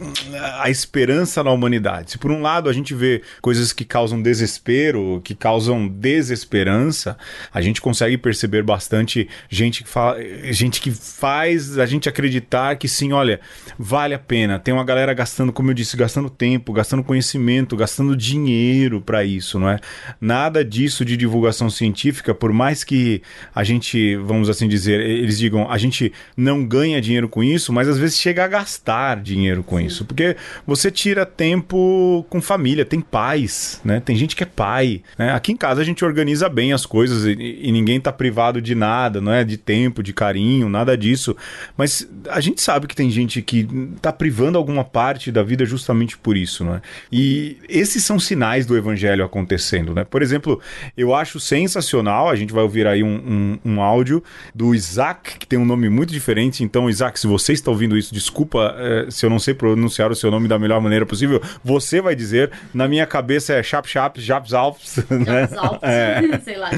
[0.60, 2.12] a esperança na humanidade.
[2.12, 7.16] Se por um lado a gente vê coisas que causam desespero, que causam desesperança,
[7.52, 10.18] a gente consegue perceber bastante gente que, fala,
[10.50, 13.40] gente que faz a gente acreditar que sim, olha,
[13.78, 14.58] vale a pena.
[14.58, 19.58] Tem uma galera gastando, como eu disse, gastando tempo, gastando conhecimento, gastando dinheiro para isso,
[19.58, 19.78] não é?
[20.20, 23.22] Nada disso de divulgação científica, por mais que
[23.54, 27.88] a gente, vamos assim dizer, eles digam, a gente não ganha dinheiro com isso, mas
[27.88, 29.86] às vezes chega a gastar dinheiro com sim.
[29.86, 34.00] isso, porque você tira tempo com família, tem pais, né?
[34.00, 35.32] Tem gente que é pai, né?
[35.32, 38.74] Aqui em casa a gente organiza bem as coisas e, e ninguém tá privado de
[38.74, 39.44] nada, não é?
[39.44, 41.36] De tempo, de carinho, nada disso.
[41.76, 46.16] Mas a gente sabe que tem gente que está privando alguma parte da vida justamente
[46.16, 46.80] por isso, né?
[47.10, 50.04] E esses são sinais do evangelho acontecendo, né?
[50.04, 50.60] Por exemplo,
[50.96, 54.22] eu acho sensacional, a gente vai ouvir aí um, um, um áudio
[54.54, 56.62] do Isaac, que tem um nome muito diferente.
[56.62, 60.14] Então, Isaac, se você está ouvindo isso, desculpa eh, se eu não sei pronunciar o
[60.14, 61.42] seu nome da melhor maneira possível.
[61.64, 65.48] Você vai dizer, na minha cabeça é Chap Chap, Japs Alps, né?
[65.82, 66.38] É.
[66.44, 66.70] Sei lá,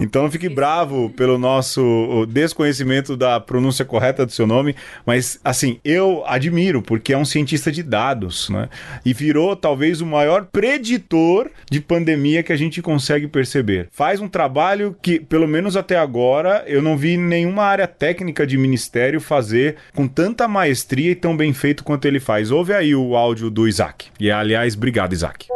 [0.00, 4.74] Então não fique bravo pelo nosso desconhecimento da pronúncia correta do seu nome,
[5.06, 8.68] mas assim, eu admiro, porque é um cientista de dados, né?
[9.04, 13.88] E virou talvez o maior preditor de pandemia que a gente consegue perceber.
[13.90, 18.56] Faz um trabalho que, pelo menos até agora, eu não vi nenhuma área técnica de
[18.56, 22.50] ministério fazer com tanta maestria e tão bem feito quanto ele faz.
[22.50, 24.06] Ouve aí o áudio do Isaac.
[24.18, 25.46] E aliás, obrigado, Isaac.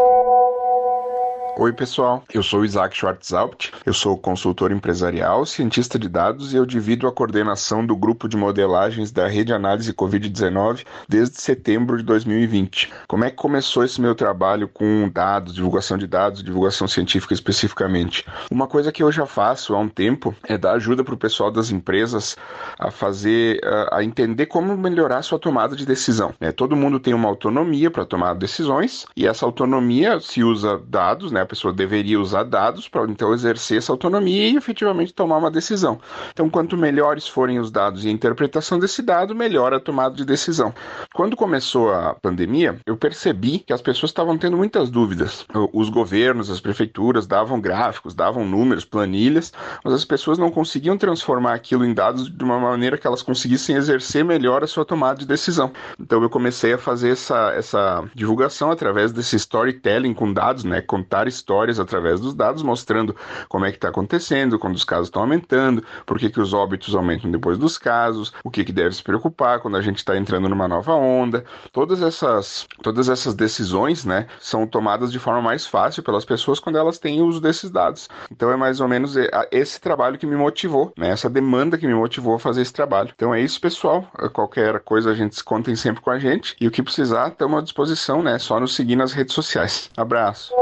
[1.61, 2.23] Oi, pessoal.
[2.33, 3.73] Eu sou Isaac Schwartzalpt.
[3.85, 8.37] Eu sou consultor empresarial, cientista de dados e eu divido a coordenação do grupo de
[8.37, 12.93] modelagens da Rede Análise Covid-19 desde setembro de 2020.
[13.09, 18.25] Como é que começou esse meu trabalho com dados, divulgação de dados, divulgação científica especificamente?
[18.53, 21.51] Uma coisa que eu já faço há um tempo é dar ajuda para o pessoal
[21.51, 22.37] das empresas
[22.79, 26.33] a fazer, a entender como melhorar sua tomada de decisão.
[26.39, 31.33] É, todo mundo tem uma autonomia para tomar decisões e essa autonomia se usa dados,
[31.33, 31.48] né?
[31.49, 36.01] Pessoa deveria usar dados para então exercer essa autonomia e efetivamente tomar uma decisão.
[36.31, 40.25] Então, quanto melhores forem os dados e a interpretação desse dado, melhor a tomada de
[40.25, 40.75] decisão.
[41.15, 45.47] Quando começou a pandemia, eu percebi que as pessoas estavam tendo muitas dúvidas.
[45.73, 49.53] Os governos, as prefeituras davam gráficos, davam números, planilhas,
[49.85, 53.77] mas as pessoas não conseguiam transformar aquilo em dados de uma maneira que elas conseguissem
[53.77, 55.73] exercer melhor a sua tomada de decisão.
[55.99, 60.81] Então, eu comecei a fazer essa, essa divulgação através desse storytelling com dados, né?
[60.81, 63.15] Contar histórias através dos dados, mostrando
[63.49, 66.95] como é que está acontecendo, quando os casos estão aumentando, por que, que os óbitos
[66.95, 70.49] aumentam depois dos casos, o que, que deve se preocupar quando a gente está entrando
[70.49, 71.45] numa nova onda.
[71.73, 76.79] Todas essas, todas essas decisões né, são tomadas de forma mais fácil pelas pessoas quando
[76.79, 78.09] elas têm uso desses dados.
[78.31, 79.15] Então é mais ou menos
[79.51, 83.11] esse trabalho que me motivou, né, essa demanda que me motivou a fazer esse trabalho.
[83.15, 84.07] Então é isso, pessoal.
[84.33, 86.57] Qualquer coisa a gente contem sempre com a gente.
[86.61, 88.39] E o que precisar, estamos à disposição, né?
[88.39, 89.91] Só nos seguir nas redes sociais.
[89.97, 90.53] Abraço.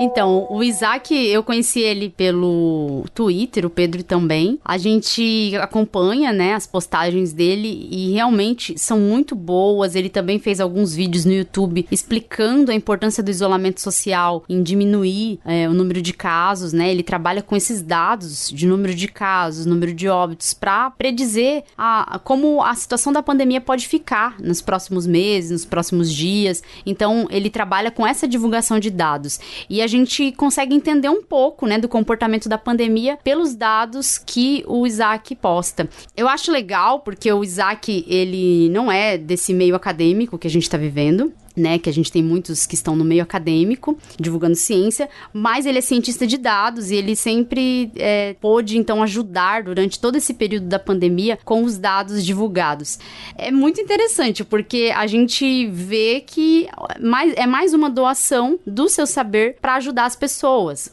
[0.00, 4.60] Então, o Isaac, eu conheci ele pelo Twitter, o Pedro também.
[4.64, 9.96] A gente acompanha, né, as postagens dele e realmente são muito boas.
[9.96, 15.40] Ele também fez alguns vídeos no YouTube explicando a importância do isolamento social em diminuir
[15.44, 16.90] é, o número de casos, né?
[16.90, 22.20] Ele trabalha com esses dados de número de casos, número de óbitos, para predizer a,
[22.22, 26.62] como a situação da pandemia pode ficar nos próximos meses, nos próximos dias.
[26.86, 29.40] Então, ele trabalha com essa divulgação de dados.
[29.68, 34.64] E a gente consegue entender um pouco, né, do comportamento da pandemia pelos dados que
[34.66, 35.88] o Isaac posta.
[36.16, 40.62] Eu acho legal porque o Isaac, ele não é desse meio acadêmico que a gente
[40.62, 45.08] está vivendo né, que a gente tem muitos que estão no meio acadêmico, divulgando ciência,
[45.32, 50.16] mas ele é cientista de dados e ele sempre é, pôde, então, ajudar durante todo
[50.16, 52.98] esse período da pandemia com os dados divulgados.
[53.36, 56.68] É muito interessante, porque a gente vê que
[57.00, 60.90] mais, é mais uma doação do seu saber para ajudar as pessoas.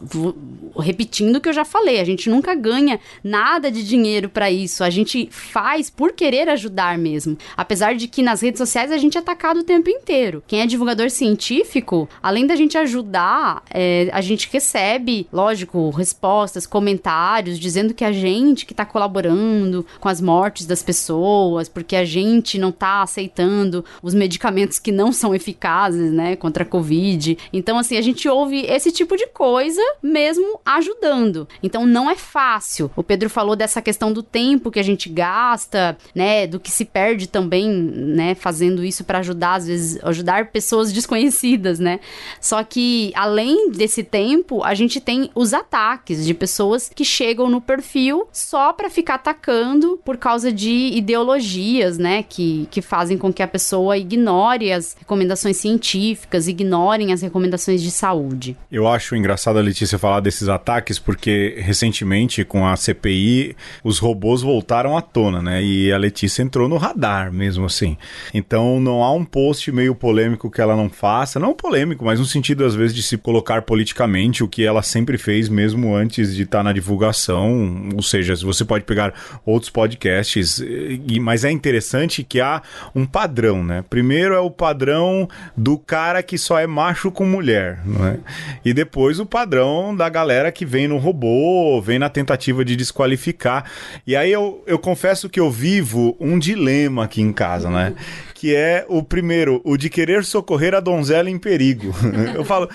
[0.80, 4.84] repetindo o que eu já falei, a gente nunca ganha nada de dinheiro para isso,
[4.84, 7.38] a gente faz por querer ajudar mesmo.
[7.56, 10.44] Apesar de que nas redes sociais a gente é atacado o tempo inteiro.
[10.48, 16.66] Quem quem é divulgador científico, além da gente ajudar, é, a gente recebe, lógico, respostas,
[16.66, 22.06] comentários dizendo que a gente que tá colaborando com as mortes das pessoas, porque a
[22.06, 27.38] gente não tá aceitando os medicamentos que não são eficazes, né, contra a Covid.
[27.52, 31.50] Então, assim, a gente ouve esse tipo de coisa mesmo ajudando.
[31.62, 32.90] Então, não é fácil.
[32.96, 36.86] O Pedro falou dessa questão do tempo que a gente gasta, né, do que se
[36.86, 42.00] perde também, né, fazendo isso para ajudar, às vezes, ajudar pessoas desconhecidas, né?
[42.40, 47.62] Só que além desse tempo, a gente tem os ataques de pessoas que chegam no
[47.62, 52.24] perfil só para ficar atacando por causa de ideologias, né?
[52.24, 57.92] Que, que fazem com que a pessoa ignore as recomendações científicas, ignorem as recomendações de
[57.92, 58.58] saúde.
[58.72, 64.42] Eu acho engraçado a Letícia falar desses ataques porque recentemente com a CPI os robôs
[64.42, 65.64] voltaram à tona, né?
[65.64, 67.98] E a Letícia entrou no radar mesmo assim.
[68.34, 72.20] Então não há um post meio polêmico polêmico que ela não faça, não polêmico, mas
[72.20, 76.36] no sentido às vezes de se colocar politicamente, o que ela sempre fez mesmo antes
[76.36, 79.14] de estar tá na divulgação, ou seja, você pode pegar
[79.46, 82.62] outros podcasts, e, mas é interessante que há
[82.94, 83.84] um padrão, né?
[83.90, 88.18] Primeiro é o padrão do cara que só é macho com mulher, não é?
[88.64, 93.66] E depois o padrão da galera que vem no robô, vem na tentativa de desqualificar.
[94.06, 97.94] E aí eu, eu confesso que eu vivo um dilema aqui em casa, né?
[98.36, 101.96] Que é o primeiro, o de querer socorrer a donzela em perigo.
[102.36, 102.70] eu falo,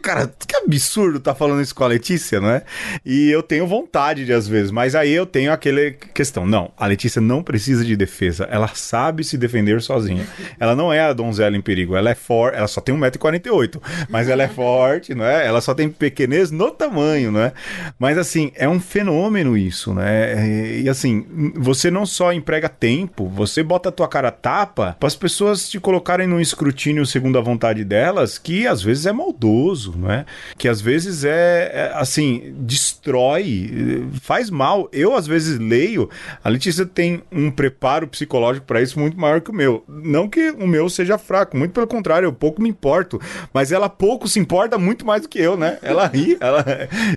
[0.00, 2.62] cara, que absurdo tá falando isso com a Letícia, não é?
[3.04, 6.86] E eu tenho vontade de às vezes, mas aí eu tenho aquele questão, não, a
[6.86, 10.26] Letícia não precisa de defesa, ela sabe se defender sozinha.
[10.58, 14.30] Ela não é a donzela em perigo, ela é forte, ela só tem 1,48m, mas
[14.30, 15.46] ela é forte, não é?
[15.46, 17.52] Ela só tem pequenez no tamanho, não é?
[17.98, 20.80] Mas assim, é um fenômeno isso, né?
[20.80, 25.16] E assim, você não só emprega tempo, você bota a tua cara a tapa as
[25.16, 30.10] pessoas te colocarem num escrutínio segundo a vontade delas, que às vezes é maldoso, não
[30.10, 30.24] é?
[30.56, 34.88] Que às vezes é, é assim, destrói, faz mal.
[34.92, 36.08] Eu às vezes leio,
[36.42, 39.84] a Letícia tem um preparo psicológico para isso muito maior que o meu.
[39.88, 43.20] Não que o meu seja fraco, muito pelo contrário, eu pouco me importo,
[43.52, 45.78] mas ela pouco se importa muito mais do que eu, né?
[45.82, 46.64] Ela ri, ela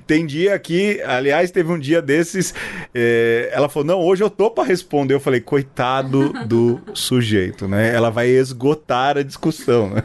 [0.08, 2.54] tem dia que, aliás, teve um dia desses,
[2.94, 3.50] é...
[3.54, 5.14] ela falou: "Não, hoje eu tô para responder".
[5.14, 9.90] Eu falei: "Coitado do sujeito, né?" Ela vai esgotar a discussão.
[9.90, 10.04] Né?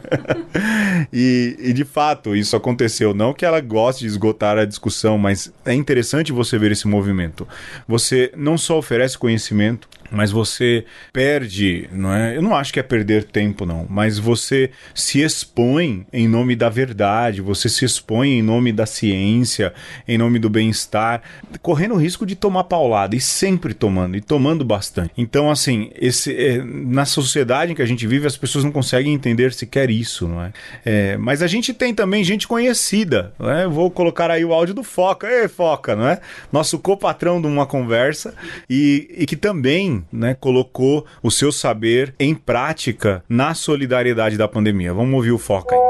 [1.13, 3.15] e, e, de fato, isso aconteceu.
[3.15, 7.47] Não que ela goste de esgotar a discussão, mas é interessante você ver esse movimento.
[7.87, 12.37] Você não só oferece conhecimento, mas você perde, não é?
[12.37, 16.69] Eu não acho que é perder tempo, não, mas você se expõe em nome da
[16.69, 19.73] verdade, você se expõe em nome da ciência,
[20.07, 21.23] em nome do bem-estar,
[21.63, 25.13] correndo o risco de tomar paulada e sempre tomando, e tomando bastante.
[25.17, 29.15] Então, assim, esse, é, na sociedade em que a gente vive, as pessoas não conseguem
[29.15, 30.53] entender sequer isso, não é?
[30.85, 33.67] é mas a gente tem também gente conhecida, não é?
[33.67, 36.21] vou colocar aí o áudio do Foca, ei Foca, não é?
[36.53, 38.35] Nosso copatrão de uma conversa
[38.69, 44.93] e, e que também né, colocou o seu saber em prática na solidariedade da pandemia.
[44.93, 45.81] Vamos ouvir o Foca aí.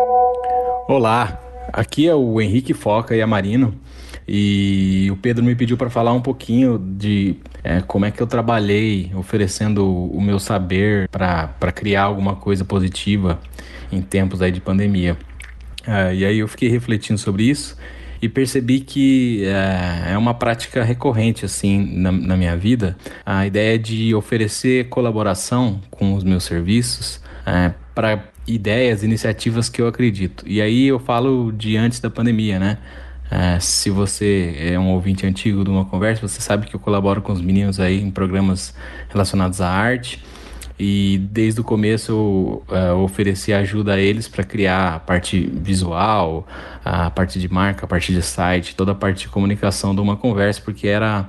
[0.89, 1.41] Olá,
[1.73, 3.75] aqui é o Henrique Foca e a Marino.
[4.27, 8.27] E o Pedro me pediu para falar um pouquinho de é, como é que eu
[8.27, 13.41] trabalhei oferecendo o meu saber para criar alguma coisa positiva
[13.91, 15.17] em tempos aí de pandemia.
[15.87, 17.77] É, e aí eu fiquei refletindo sobre isso
[18.23, 23.79] e percebi que é, é uma prática recorrente assim na, na, minha vida a ideia
[23.79, 30.45] de oferecer colaboração com os meus serviços é, para ideias, iniciativas que eu acredito.
[30.47, 32.79] E aí eu falo de antes da pandemia, né?
[33.31, 37.23] É, se você é um ouvinte antigo de uma conversa, você sabe que eu colaboro
[37.23, 38.75] com os meninos aí em programas
[39.09, 40.23] relacionados à arte.
[40.83, 46.49] E desde o começo eu uh, ofereci ajuda a eles para criar a parte visual,
[46.83, 50.17] a parte de marca, a parte de site, toda a parte de comunicação de uma
[50.17, 51.29] conversa, porque era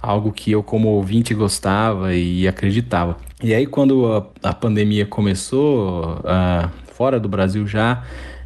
[0.00, 3.16] algo que eu como ouvinte gostava e acreditava.
[3.42, 8.04] E aí quando a, a pandemia começou, uh, fora do Brasil já,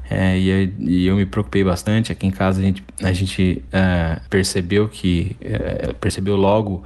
[0.08, 2.12] é, e, e, eu me preocupei bastante.
[2.12, 5.36] Aqui em casa a gente, a gente uh, percebeu que
[6.00, 6.82] percebeu logo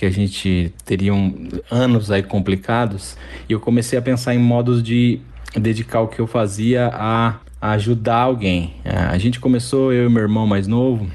[0.00, 4.82] que a gente teria um, anos aí complicados e eu comecei a pensar em modos
[4.82, 5.20] de
[5.54, 8.76] dedicar o que eu fazia a, a ajudar alguém.
[8.82, 11.06] É, a gente começou, eu e meu irmão mais novo,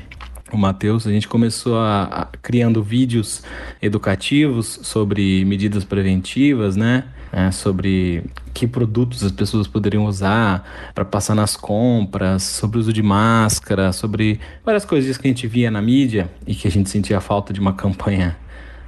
[0.54, 3.42] o Matheus, a gente começou a, a, criando vídeos
[3.82, 7.06] educativos sobre medidas preventivas, né?
[7.34, 8.24] É, sobre
[8.54, 13.92] que produtos as pessoas poderiam usar para passar nas compras, sobre o uso de máscara,
[13.92, 17.52] sobre várias coisas que a gente via na mídia e que a gente sentia falta
[17.52, 18.38] de uma campanha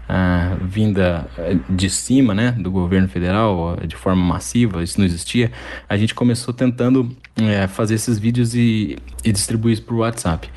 [0.08, 5.52] ah, vinda eh, de cima, né, do governo federal, de forma massiva, isso não existia,
[5.88, 10.50] a gente começou tentando é, fazer esses vídeos e, e distribuir isso por WhatsApp.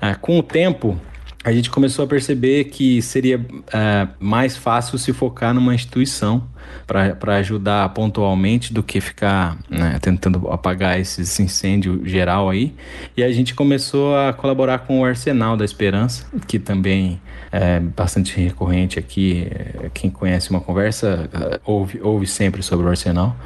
[0.00, 1.00] Ah, com o tempo,
[1.46, 6.42] a gente começou a perceber que seria uh, mais fácil se focar numa instituição
[6.84, 12.74] para ajudar pontualmente do que ficar né, tentando apagar esse incêndio geral aí.
[13.16, 17.20] E a gente começou a colaborar com o Arsenal da Esperança, que também
[17.52, 19.46] é bastante recorrente aqui.
[19.94, 23.36] Quem conhece uma conversa uh, ouve, ouve sempre sobre o Arsenal.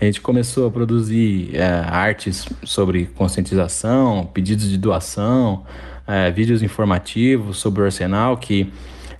[0.00, 5.64] A gente começou a produzir uh, artes sobre conscientização, pedidos de doação
[6.08, 8.72] é, vídeos informativos sobre o Arsenal que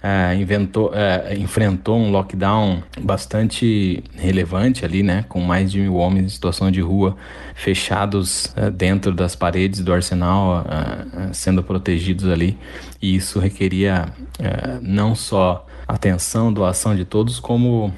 [0.03, 5.25] é, inventou, é, enfrentou um lockdown bastante relevante ali, né?
[5.29, 7.17] Com mais de mil homens em situação de rua
[7.55, 12.57] fechados é, dentro das paredes do arsenal, é, sendo protegidos ali.
[13.03, 14.07] E isso requeria
[14.83, 17.93] não só atenção, doação de todos, como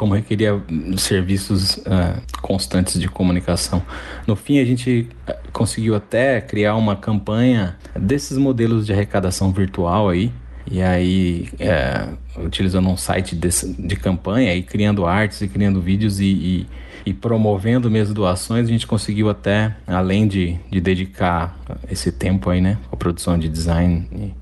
[0.00, 0.58] como requeria
[0.96, 3.82] serviços uh, constantes de comunicação.
[4.26, 10.08] No fim, a gente uh, conseguiu até criar uma campanha desses modelos de arrecadação virtual
[10.08, 10.32] aí,
[10.70, 16.18] e aí uh, utilizando um site de, de campanha e criando artes e criando vídeos
[16.18, 16.66] e, e,
[17.04, 21.58] e promovendo mesmo doações, a gente conseguiu até, além de, de dedicar
[21.90, 24.32] esse tempo aí, né, a produção de design e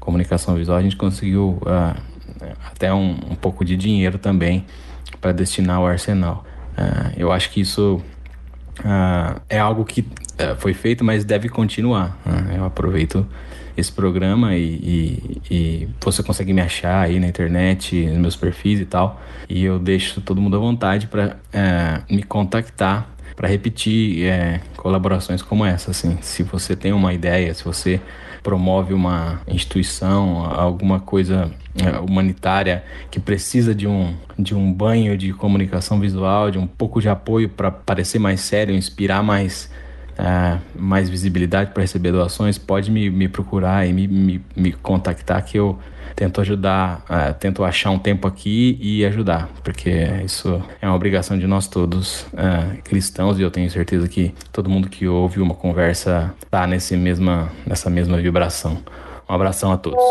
[0.00, 2.00] comunicação visual, a gente conseguiu uh,
[2.64, 4.64] até um, um, pouco de dinheiro também
[5.22, 6.44] para destinar ao arsenal.
[6.76, 8.02] Uh, eu acho que isso
[8.80, 10.04] uh, é algo que
[10.58, 12.18] foi feito, mas deve continuar.
[12.26, 12.56] Né.
[12.58, 13.24] eu aproveito
[13.76, 18.80] esse programa e, e, e, você consegue me achar aí na internet, nos meus perfis
[18.80, 19.20] e tal.
[19.48, 25.42] E eu deixo todo mundo à vontade para é, me contactar para repetir é, colaborações
[25.42, 25.90] como essa.
[25.90, 28.00] Assim, se você tem uma ideia, se você
[28.42, 35.32] promove uma instituição, alguma coisa é, humanitária que precisa de um, de um banho de
[35.32, 39.70] comunicação visual, de um pouco de apoio para parecer mais sério, inspirar mais
[40.18, 45.44] é, mais visibilidade para receber doações, pode me, me procurar e me, me, me contactar
[45.44, 45.78] que eu
[46.14, 49.90] tento ajudar, é, tento achar um tempo aqui e ajudar, porque
[50.24, 54.68] isso é uma obrigação de nós todos é, cristãos e eu tenho certeza que todo
[54.68, 58.78] mundo que ouve uma conversa está nesse mesma, nessa mesma vibração.
[59.28, 60.02] Um abração a todos.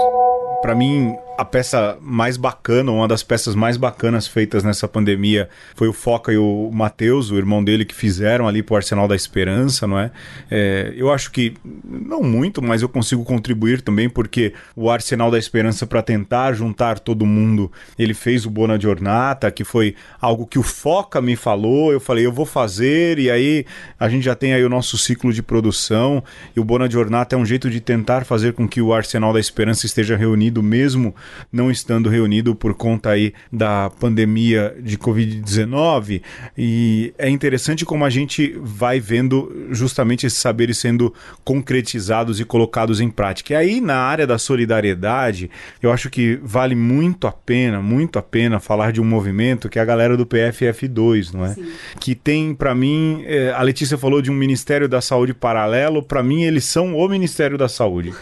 [0.62, 5.88] Para mim, a peça mais bacana, uma das peças mais bacanas feitas nessa pandemia foi
[5.88, 9.88] o Foca e o Matheus, o irmão dele, que fizeram ali pro Arsenal da Esperança,
[9.88, 10.12] não é?
[10.50, 10.94] é?
[10.96, 11.54] Eu acho que,
[11.84, 17.00] não muito, mas eu consigo contribuir também, porque o Arsenal da Esperança, para tentar juntar
[17.00, 21.92] todo mundo, ele fez o Bona Giornata, que foi algo que o Foca me falou,
[21.92, 23.66] eu falei, eu vou fazer, e aí
[24.00, 26.24] a gente já tem aí o nosso ciclo de produção,
[26.56, 29.40] e o Bona Giornata é um jeito de tentar fazer com que o Arsenal da
[29.40, 31.16] Esperança esteja reunido mesmo
[31.52, 36.22] não estando reunido por conta aí da pandemia de Covid-19.
[36.58, 41.14] E é interessante como a gente vai vendo justamente esses saberes sendo
[41.44, 43.54] concretizados e colocados em prática.
[43.54, 45.50] E aí, na área da solidariedade,
[45.82, 49.80] eu acho que vale muito a pena, muito a pena falar de um movimento que
[49.80, 51.54] é a galera do PFF2, não é?
[51.54, 51.72] Sim.
[52.00, 56.24] Que tem, para mim, é, a Letícia falou de um Ministério da Saúde paralelo, para
[56.24, 58.14] mim eles são o Ministério da Saúde.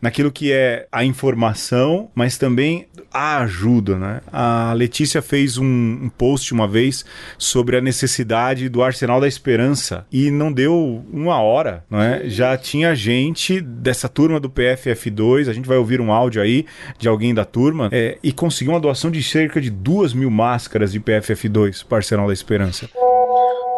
[0.00, 4.20] Naquilo que é a informação, mas também a ajuda, né?
[4.32, 7.04] A Letícia fez um, um, post uma vez
[7.38, 12.28] sobre a necessidade do Arsenal da Esperança e não deu uma hora, não é?
[12.28, 16.66] Já tinha gente dessa turma do PFF2, a gente vai ouvir um áudio aí
[16.98, 20.92] de alguém da turma, é, e conseguiu uma doação de cerca de duas mil máscaras
[20.92, 22.88] de PFF2 para Arsenal da Esperança.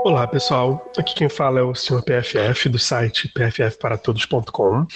[0.05, 2.03] Olá pessoal, aqui quem fala é o Sr.
[2.03, 4.87] PFF do site pffparatodos.com.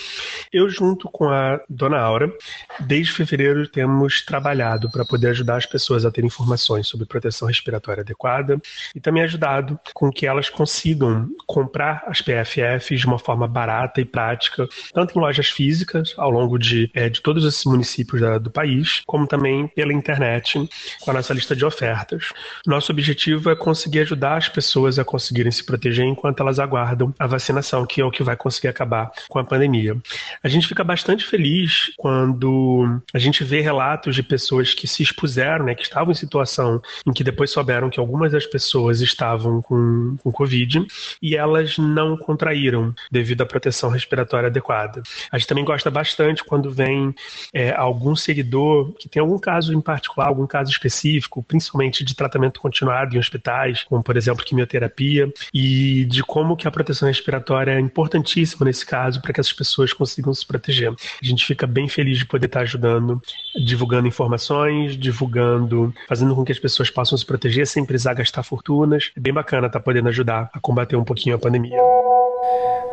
[0.52, 2.32] Eu, junto com a Dona Aura,
[2.78, 8.02] desde fevereiro temos trabalhado para poder ajudar as pessoas a ter informações sobre proteção respiratória
[8.02, 8.60] adequada
[8.94, 14.04] e também ajudado com que elas consigam comprar as PFFs de uma forma barata e
[14.04, 18.50] prática, tanto em lojas físicas ao longo de, é, de todos esses municípios da, do
[18.50, 20.64] país, como também pela internet
[21.00, 22.32] com a nossa lista de ofertas.
[22.64, 27.14] Nosso objetivo é conseguir ajudar as pessoas pessoas a conseguirem se proteger enquanto elas aguardam
[27.18, 29.96] a vacinação, que é o que vai conseguir acabar com a pandemia.
[30.42, 35.64] A gente fica bastante feliz quando a gente vê relatos de pessoas que se expuseram,
[35.64, 40.16] né, que estavam em situação em que depois souberam que algumas das pessoas estavam com,
[40.22, 40.86] com Covid
[41.20, 45.02] e elas não contraíram devido à proteção respiratória adequada.
[45.30, 47.14] A gente também gosta bastante quando vem
[47.52, 52.60] é, algum seguidor que tem algum caso em particular, algum caso específico, principalmente de tratamento
[52.60, 57.72] continuado em hospitais, como por exemplo quimioterapia terapia e de como que a proteção respiratória
[57.72, 60.90] é importantíssima nesse caso para que essas pessoas consigam se proteger.
[60.90, 63.22] A gente fica bem feliz de poder estar ajudando,
[63.64, 69.10] divulgando informações, divulgando, fazendo com que as pessoas possam se proteger sem precisar gastar fortunas.
[69.16, 71.78] É bem bacana estar podendo ajudar a combater um pouquinho a pandemia.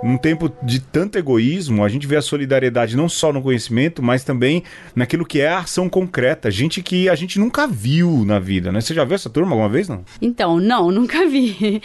[0.02, 4.24] Num tempo de tanto egoísmo, a gente vê a solidariedade não só no conhecimento, mas
[4.24, 4.64] também
[4.96, 6.50] naquilo que é a ação concreta.
[6.50, 8.80] Gente que a gente nunca viu na vida, né?
[8.80, 10.04] Você já viu essa turma alguma vez, não?
[10.22, 11.82] Então, não, nunca vi.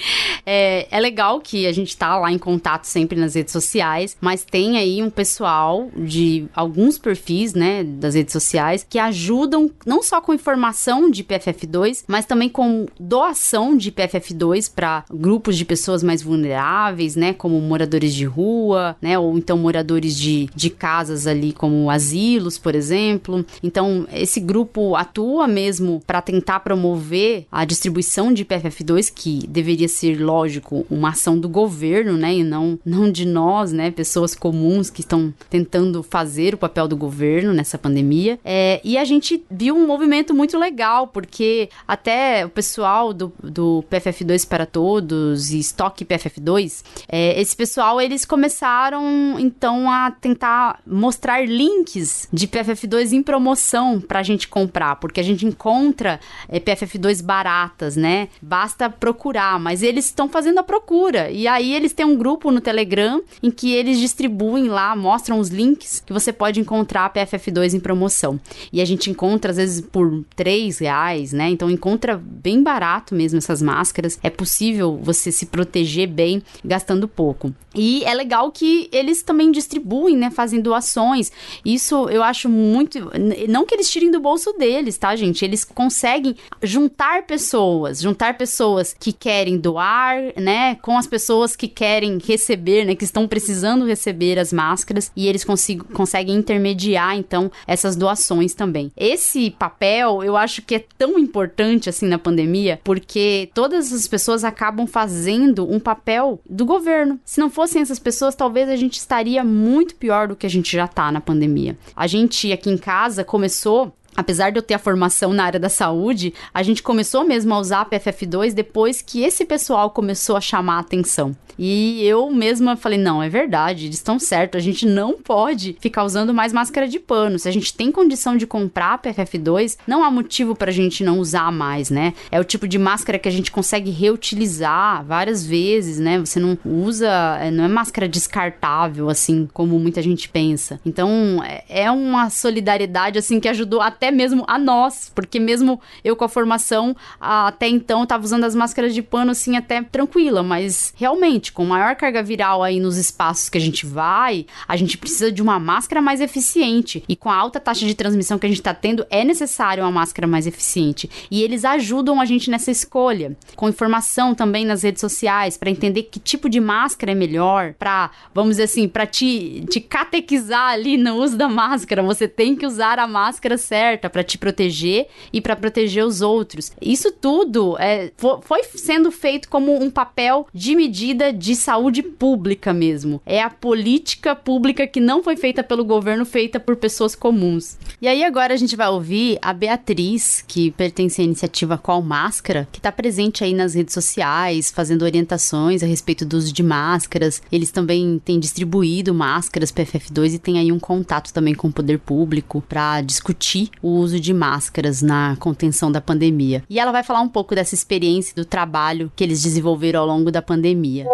[0.46, 4.44] É, é legal que a gente tá lá em contato sempre nas redes sociais, mas
[4.44, 10.20] tem aí um pessoal de alguns perfis, né, das redes sociais, que ajudam não só
[10.20, 16.22] com informação de PFF2, mas também com doação de PFF2 para grupos de pessoas mais
[16.22, 19.18] vulneráveis, né, como moradores moradores de rua, né?
[19.18, 23.44] Ou então moradores de, de casas ali, como asilos, por exemplo.
[23.62, 30.20] Então, esse grupo atua mesmo para tentar promover a distribuição de PFF2, que deveria ser,
[30.20, 32.34] lógico, uma ação do governo, né?
[32.34, 33.90] E não, não de nós, né?
[33.90, 38.38] Pessoas comuns que estão tentando fazer o papel do governo nessa pandemia.
[38.44, 43.84] É, e a gente viu um movimento muito legal, porque até o pessoal do, do
[43.90, 50.80] PFF2 para Todos e Estoque PFF2, é, esse pessoal legal, eles começaram então a tentar
[50.86, 57.22] mostrar links de PFF2 em promoção pra gente comprar, porque a gente encontra é, PFF2
[57.22, 58.28] baratas, né?
[58.40, 61.30] Basta procurar, mas eles estão fazendo a procura.
[61.30, 65.48] E aí eles têm um grupo no Telegram em que eles distribuem lá, mostram os
[65.48, 68.40] links que você pode encontrar PFF2 em promoção.
[68.72, 71.50] E a gente encontra às vezes por 3 reais, né?
[71.50, 74.18] Então encontra bem barato mesmo essas máscaras.
[74.22, 77.52] É possível você se proteger bem gastando pouco.
[77.74, 80.30] E é legal que eles também distribuem, né?
[80.30, 81.30] Fazem doações.
[81.64, 83.10] Isso eu acho muito.
[83.48, 85.44] Não que eles tirem do bolso deles, tá, gente?
[85.44, 90.76] Eles conseguem juntar pessoas, juntar pessoas que querem doar, né?
[90.76, 92.94] Com as pessoas que querem receber, né?
[92.94, 95.10] Que estão precisando receber as máscaras.
[95.16, 98.92] E eles consigo, conseguem intermediar, então, essas doações também.
[98.96, 104.44] Esse papel eu acho que é tão importante assim na pandemia, porque todas as pessoas
[104.44, 107.18] acabam fazendo um papel do governo.
[107.24, 110.76] Se não fossem essas pessoas, talvez a gente estaria muito pior do que a gente
[110.76, 111.76] já tá na pandemia.
[111.96, 115.68] A gente aqui em casa começou apesar de eu ter a formação na área da
[115.68, 120.40] saúde, a gente começou mesmo a usar a PFF2 depois que esse pessoal começou a
[120.40, 121.36] chamar a atenção.
[121.58, 126.04] E eu mesma falei: não, é verdade, eles estão certos, a gente não pode ficar
[126.04, 127.38] usando mais máscara de pano.
[127.38, 131.04] Se a gente tem condição de comprar a PFF2, não há motivo para a gente
[131.04, 132.14] não usar mais, né?
[132.30, 136.18] É o tipo de máscara que a gente consegue reutilizar várias vezes, né?
[136.18, 140.80] Você não usa, é, não é máscara descartável, assim, como muita gente pensa.
[140.84, 146.16] Então, é, é uma solidariedade, assim, que ajudou até mesmo a nós, porque mesmo eu
[146.16, 150.42] com a formação, até então, eu tava usando as máscaras de pano, assim, até tranquila,
[150.42, 154.98] mas realmente, com maior carga viral aí nos espaços que a gente vai, a gente
[154.98, 157.02] precisa de uma máscara mais eficiente.
[157.08, 159.92] E com a alta taxa de transmissão que a gente tá tendo, é necessário uma
[159.92, 161.08] máscara mais eficiente.
[161.30, 166.04] E eles ajudam a gente nessa escolha, com informação também nas redes sociais, para entender
[166.04, 170.96] que tipo de máscara é melhor, para, vamos dizer assim, para te, te catequizar ali
[170.96, 172.02] no uso da máscara.
[172.02, 176.72] Você tem que usar a máscara certa para te proteger e para proteger os outros.
[176.80, 178.12] Isso tudo é,
[178.42, 183.20] foi sendo feito como um papel de medida de saúde pública mesmo.
[183.24, 187.76] É a política pública que não foi feita pelo governo, feita por pessoas comuns.
[188.00, 192.68] E aí agora a gente vai ouvir a Beatriz, que pertence à iniciativa Qual Máscara,
[192.70, 197.42] que está presente aí nas redes sociais, fazendo orientações a respeito do uso de máscaras.
[197.50, 201.98] Eles também têm distribuído máscaras PFF2 e tem aí um contato também com o poder
[201.98, 206.64] público para discutir o uso de máscaras na contenção da pandemia.
[206.70, 210.32] E ela vai falar um pouco dessa experiência do trabalho que eles desenvolveram ao longo
[210.32, 211.06] da pandemia.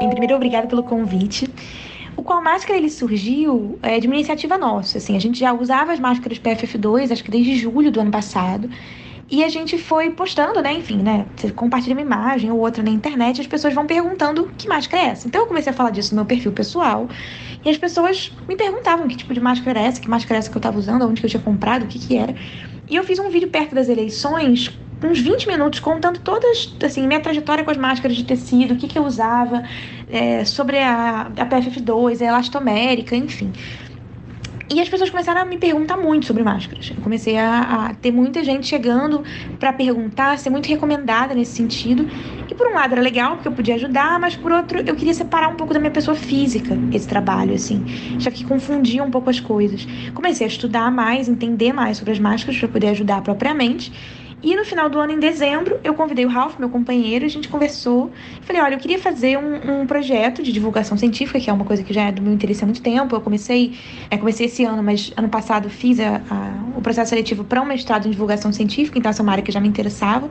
[0.00, 1.50] Em primeiro, obrigada pelo convite.
[2.16, 4.98] O Qual Máscara ele surgiu é, de uma iniciativa nossa.
[4.98, 8.70] Assim, a gente já usava as máscaras PFF2, acho que desde julho do ano passado.
[9.28, 10.72] E a gente foi postando, né?
[10.74, 11.26] Enfim, né?
[11.34, 15.06] Você compartilha uma imagem ou outra na internet, as pessoas vão perguntando que máscara é
[15.06, 15.26] essa.
[15.26, 17.08] Então eu comecei a falar disso no meu perfil pessoal.
[17.64, 20.50] E as pessoas me perguntavam que tipo de máscara era essa, que máscara era essa
[20.50, 22.34] que eu tava usando, onde que eu tinha comprado, o que que era.
[22.88, 24.70] E eu fiz um vídeo perto das eleições
[25.04, 28.88] uns 20 minutos contando todas, assim, minha trajetória com as máscaras de tecido, o que,
[28.88, 29.62] que eu usava,
[30.08, 33.52] é, sobre a, a PFF2, a elastomérica, enfim.
[34.68, 36.90] E as pessoas começaram a me perguntar muito sobre máscaras.
[36.90, 39.22] Eu comecei a, a ter muita gente chegando
[39.60, 42.08] para perguntar, ser muito recomendada nesse sentido.
[42.50, 45.14] E por um lado era legal, porque eu podia ajudar, mas por outro eu queria
[45.14, 47.84] separar um pouco da minha pessoa física esse trabalho, assim.
[48.18, 49.86] Já que confundia um pouco as coisas.
[50.12, 53.92] Comecei a estudar mais, entender mais sobre as máscaras para poder ajudar propriamente.
[54.42, 57.48] E no final do ano, em dezembro, eu convidei o Ralph, meu companheiro, a gente
[57.48, 58.12] conversou.
[58.42, 61.82] Falei, olha, eu queria fazer um, um, projeto de divulgação científica, que é uma coisa
[61.82, 63.16] que já é do meu interesse há muito tempo.
[63.16, 63.78] Eu comecei,
[64.10, 67.64] é, comecei esse ano, mas ano passado fiz a, a, o processo seletivo para um
[67.64, 70.28] mestrado em divulgação científica, então essa é uma área que já me interessava,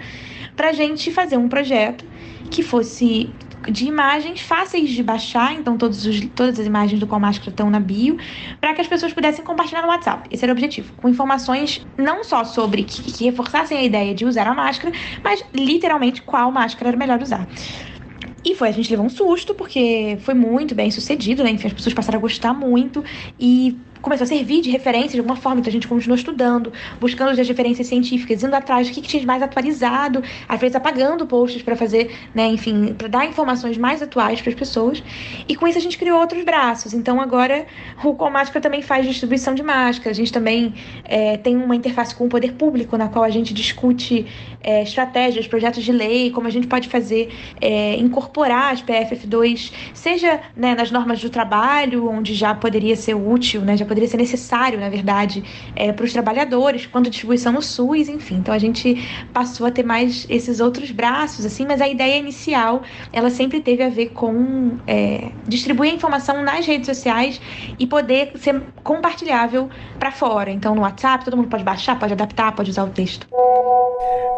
[0.56, 2.06] para a gente fazer um projeto
[2.52, 3.30] que fosse
[3.70, 7.70] de imagens fáceis de baixar, então todos os, todas as imagens do Qual Máscara estão
[7.70, 8.18] na bio,
[8.60, 10.28] para que as pessoas pudessem compartilhar no WhatsApp.
[10.32, 14.26] Esse era o objetivo, com informações não só sobre que, que reforçassem a ideia de
[14.26, 14.94] usar a máscara,
[15.24, 17.48] mas literalmente qual máscara era melhor usar.
[18.44, 21.50] E foi, a gente levou um susto, porque foi muito bem sucedido, né?
[21.50, 23.04] Enfim, as pessoas passaram a gostar muito.
[23.40, 23.76] E
[24.06, 25.60] começou a servir de referência de alguma forma.
[25.60, 29.26] Então a gente continuou estudando, buscando as referências científicas, indo atrás do que, que tinha
[29.26, 34.40] mais atualizado, às vezes apagando posts para fazer, né, enfim, para dar informações mais atuais
[34.40, 35.03] para as pessoas.
[35.49, 36.94] E com isso a gente criou outros braços.
[36.94, 37.65] Então agora
[38.03, 40.18] o Comática também faz distribuição de máscaras.
[40.18, 40.73] A gente também
[41.03, 44.27] é, tem uma interface com o poder público, na qual a gente discute
[44.61, 50.41] é, estratégias, projetos de lei, como a gente pode fazer, é, incorporar as PFF2, seja
[50.56, 54.80] né, nas normas do trabalho, onde já poderia ser útil, né, já poderia ser necessário,
[54.80, 55.43] na verdade,
[55.76, 58.35] é, para os trabalhadores, quanto distribuição no SUS, enfim.
[58.35, 58.97] Então a gente
[59.34, 63.84] passou a ter mais esses outros braços, assim, mas a ideia inicial, ela sempre teve
[63.84, 67.41] a ver com é, distribuir a informação nas redes sociais
[67.80, 69.69] e poder ser compartilhável
[69.99, 70.51] para fora.
[70.51, 73.27] Então no WhatsApp, todo mundo pode baixar, pode adaptar, pode usar o texto.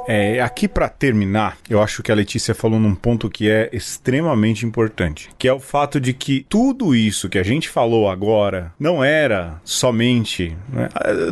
[0.07, 4.65] É, aqui para terminar, eu acho que a Letícia falou num ponto que é extremamente
[4.65, 9.03] importante, que é o fato de que tudo isso que a gente falou agora não
[9.03, 10.89] era somente, né?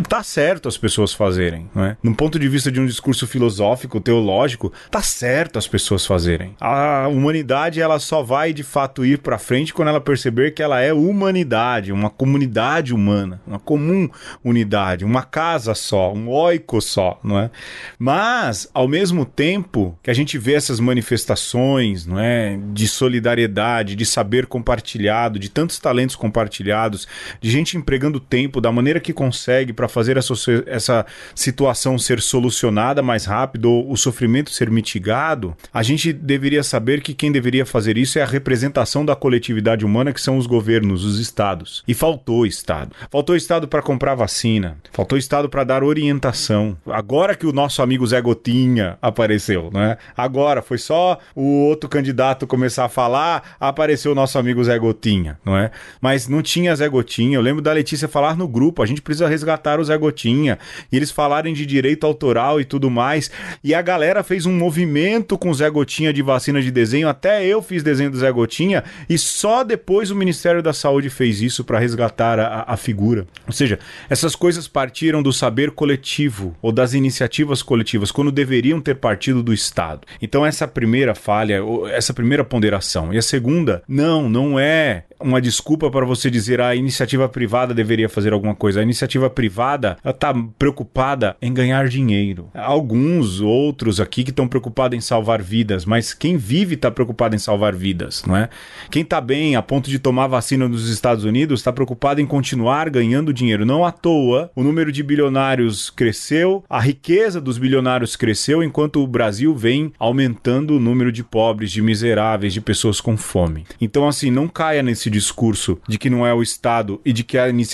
[0.08, 1.98] tá certo as pessoas fazerem, né?
[2.02, 6.56] Num ponto de vista de um discurso filosófico, teológico, tá certo as pessoas fazerem.
[6.60, 10.82] A humanidade ela só vai de fato ir para frente quando ela perceber que ela
[10.82, 14.10] é humanidade, uma comunidade humana, uma comum
[14.44, 17.50] unidade, uma casa só, um oiko só, não é?
[17.98, 24.06] Mas ao mesmo tempo que a gente vê essas manifestações, não é, de solidariedade, de
[24.06, 27.08] saber compartilhado, de tantos talentos compartilhados,
[27.42, 30.34] de gente empregando tempo da maneira que consegue para fazer essa,
[30.68, 37.02] essa situação ser solucionada mais rápido ou o sofrimento ser mitigado, a gente deveria saber
[37.02, 41.06] que quem deveria fazer isso é a representação da coletividade humana, que são os governos,
[41.06, 41.84] os estados.
[41.88, 42.94] E faltou Estado.
[43.10, 46.78] Faltou Estado para comprar vacina, faltou Estado para dar orientação.
[46.86, 49.98] Agora que o nosso amigo Zé Gotinha apareceu, né?
[50.18, 55.40] Agora foi só o outro candidato começar a falar, apareceu o nosso amigo Zé Gotinha,
[55.46, 55.72] não é?
[56.02, 57.38] Mas não tinha Zé Gotinha.
[57.38, 60.58] Eu lembro da Letícia falar no grupo, a gente precisa resgatar o Zé Gotinha.
[60.92, 63.30] E eles falarem de direito autoral e tudo mais.
[63.64, 67.46] E a galera fez um movimento com o Zé Gotinha de vacina de desenho, até
[67.46, 71.64] eu fiz desenho do Zé Gotinha, e só depois o Ministério da Saúde fez isso
[71.64, 73.28] para resgatar a, a figura.
[73.46, 73.78] Ou seja,
[74.10, 79.54] essas coisas partiram do saber coletivo ou das iniciativas coletivas, quando deveriam ter partido do
[79.54, 80.02] Estado.
[80.20, 83.14] Então, essa primeira falha, essa primeira ponderação.
[83.14, 87.74] E a segunda, não, não é uma desculpa para você dizer ah, a iniciativa privada
[87.76, 88.80] deveria fazer alguma coisa.
[88.80, 92.50] A iniciativa privada está preocupada em ganhar dinheiro.
[92.54, 97.40] Alguns outros aqui que estão preocupados em salvar vidas, mas quem vive está preocupado em
[97.40, 98.50] salvar vidas, não é?
[98.90, 102.90] Quem está bem a ponto de tomar vacina nos Estados Unidos está preocupado em continuar
[102.90, 103.66] ganhando dinheiro.
[103.66, 109.08] Não à toa, o número de bilionários cresceu, a riqueza dos bilionários cresceu, enquanto o
[109.08, 113.66] Brasil vem aumentando o número de pobres, de miseráveis, de pessoas com fome.
[113.82, 117.38] Então, assim, não caia nesse discurso de que não é o Estado e de que
[117.38, 117.65] a iniciativa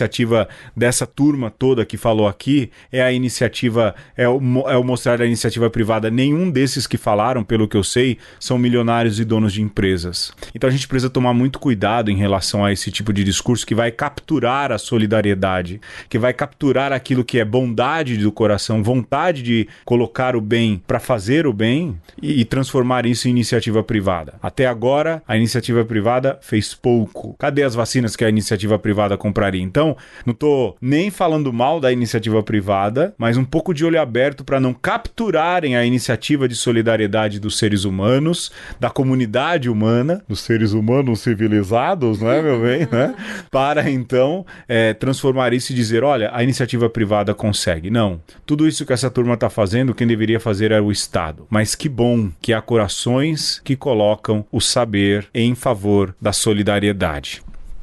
[0.76, 5.26] dessa turma toda que falou aqui é a iniciativa, é o, é o mostrar a
[5.26, 6.10] iniciativa privada.
[6.10, 10.34] Nenhum desses que falaram, pelo que eu sei, são milionários e donos de empresas.
[10.54, 13.76] Então a gente precisa tomar muito cuidado em relação a esse tipo de discurso que
[13.76, 19.68] vai capturar a solidariedade, que vai capturar aquilo que é bondade do coração, vontade de
[19.86, 24.36] colocar o bem para fazer o bem e, e transformar isso em iniciativa privada.
[24.42, 27.36] Até agora, a iniciativa privada fez pouco.
[27.40, 29.62] Cadê as vacinas que a iniciativa privada compraria?
[29.62, 29.81] Então,
[30.26, 34.60] não estou nem falando mal da iniciativa privada, mas um pouco de olho aberto para
[34.60, 41.22] não capturarem a iniciativa de solidariedade dos seres humanos, da comunidade humana, dos seres humanos
[41.22, 42.88] civilizados, não é, meu bem?
[42.92, 43.16] né?
[43.50, 47.90] Para então é, transformar isso e dizer: olha, a iniciativa privada consegue.
[47.90, 48.22] Não.
[48.46, 51.46] Tudo isso que essa turma está fazendo, quem deveria fazer é o Estado.
[51.50, 57.42] Mas que bom que há corações que colocam o saber em favor da solidariedade.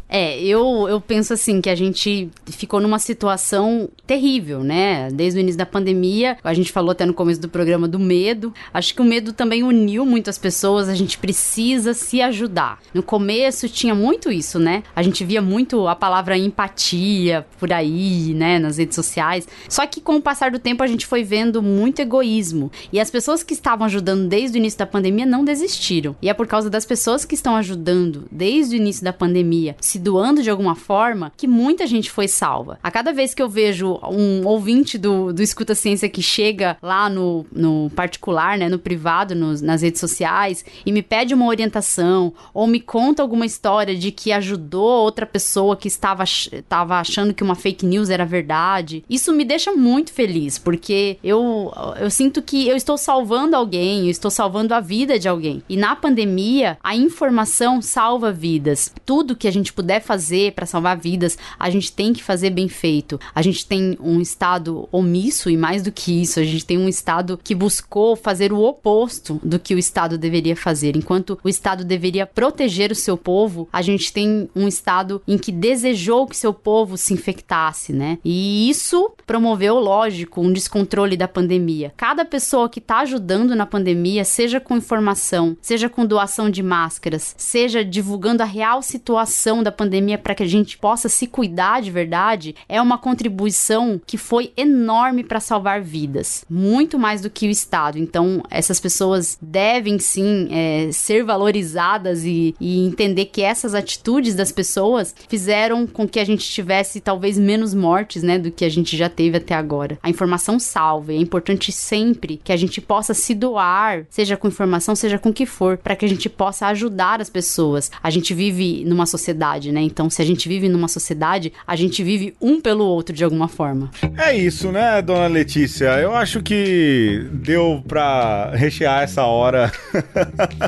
[0.08, 5.10] É, eu, eu penso assim que a gente ficou numa situação terrível, né?
[5.10, 8.52] Desde o início da pandemia, a gente falou até no começo do programa do medo.
[8.72, 12.80] Acho que o medo também uniu muitas pessoas, a gente precisa se ajudar.
[12.94, 14.82] No começo tinha muito isso, né?
[14.96, 19.46] A gente via muito a palavra empatia por aí, né, nas redes sociais.
[19.68, 22.72] Só que com o passar do tempo a gente foi vendo muito egoísmo.
[22.92, 26.16] E as pessoas que estavam ajudando desde o início da pandemia não desistiram.
[26.22, 29.97] E é por causa das pessoas que estão ajudando desde o início da pandemia, se
[29.98, 32.78] se doando de alguma forma, que muita gente foi salva.
[32.82, 37.10] A cada vez que eu vejo um ouvinte do, do Escuta Ciência que chega lá
[37.10, 42.66] no, no particular, né, no privado, nas redes sociais, e me pede uma orientação, ou
[42.66, 47.56] me conta alguma história de que ajudou outra pessoa que estava, estava achando que uma
[47.56, 52.76] fake news era verdade, isso me deixa muito feliz, porque eu, eu sinto que eu
[52.76, 55.62] estou salvando alguém, eu estou salvando a vida de alguém.
[55.68, 58.92] E na pandemia, a informação salva vidas.
[59.04, 62.50] Tudo que a gente puder puder fazer para salvar vidas, a gente tem que fazer
[62.50, 63.18] bem feito.
[63.34, 66.88] A gente tem um Estado omisso e mais do que isso, a gente tem um
[66.88, 70.94] Estado que buscou fazer o oposto do que o Estado deveria fazer.
[70.94, 75.50] Enquanto o Estado deveria proteger o seu povo, a gente tem um Estado em que
[75.50, 78.18] desejou que seu povo se infectasse, né?
[78.22, 81.94] E isso promoveu, lógico, um descontrole da pandemia.
[81.96, 87.34] Cada pessoa que está ajudando na pandemia, seja com informação, seja com doação de máscaras,
[87.38, 91.90] seja divulgando a real situação da pandemia para que a gente possa se cuidar de
[91.90, 97.50] verdade é uma contribuição que foi enorme para salvar vidas, muito mais do que o
[97.50, 97.98] Estado.
[97.98, 104.50] Então, essas pessoas devem sim é, ser valorizadas e, e entender que essas atitudes das
[104.50, 108.96] pessoas fizeram com que a gente tivesse talvez menos mortes, né, do que a gente
[108.96, 109.98] já teve até agora.
[110.02, 111.12] A informação salva.
[111.12, 115.32] É importante sempre que a gente possa se doar, seja com informação, seja com o
[115.32, 117.90] que for, para que a gente possa ajudar as pessoas.
[118.02, 119.80] A gente vive numa sociedade, né?
[119.80, 123.48] Então, se a gente vive numa sociedade, a gente vive um pelo outro de alguma
[123.48, 123.90] forma.
[124.16, 125.98] É isso, né, dona Letícia?
[126.00, 129.72] Eu acho que deu pra rechear essa hora.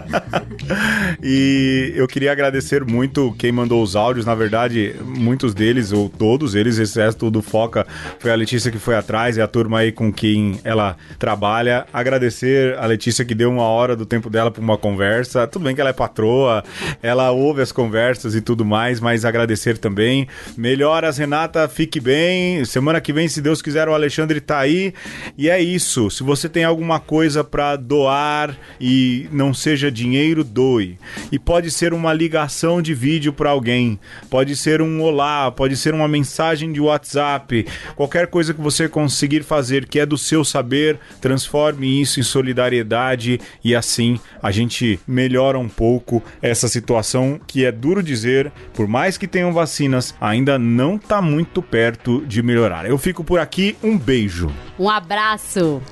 [1.23, 4.27] e eu queria agradecer muito quem mandou os áudios.
[4.27, 7.87] Na verdade, muitos deles, ou todos eles, exceto do Foca,
[8.19, 11.87] foi a Letícia que foi atrás, e a turma aí com quem ela trabalha.
[11.93, 15.47] Agradecer a Letícia que deu uma hora do tempo dela para uma conversa.
[15.47, 16.65] Tudo bem que ela é patroa,
[17.03, 20.27] ela ouve as conversas e tudo mais, mas agradecer também.
[20.57, 22.65] Melhoras, Renata, fique bem.
[22.65, 24.95] Semana que vem, se Deus quiser, o Alexandre tá aí.
[25.37, 26.11] E é isso.
[26.11, 30.99] Se você tem alguma coisa para doar e não seja dinheiro, doe.
[31.31, 33.99] E pode ser uma ligação de vídeo para alguém,
[34.31, 39.43] pode ser um olá, pode ser uma mensagem de WhatsApp, qualquer coisa que você conseguir
[39.43, 45.59] fazer que é do seu saber, transforme isso em solidariedade e assim a gente melhora
[45.59, 50.97] um pouco essa situação que é duro dizer, por mais que tenham vacinas, ainda não
[50.97, 52.87] está muito perto de melhorar.
[52.87, 54.51] Eu fico por aqui, um beijo.
[54.79, 55.83] Um abraço.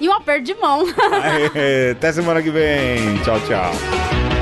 [0.00, 0.86] E um aperto de mão.
[1.22, 3.18] Aê, até semana que vem.
[3.22, 4.41] Tchau, tchau.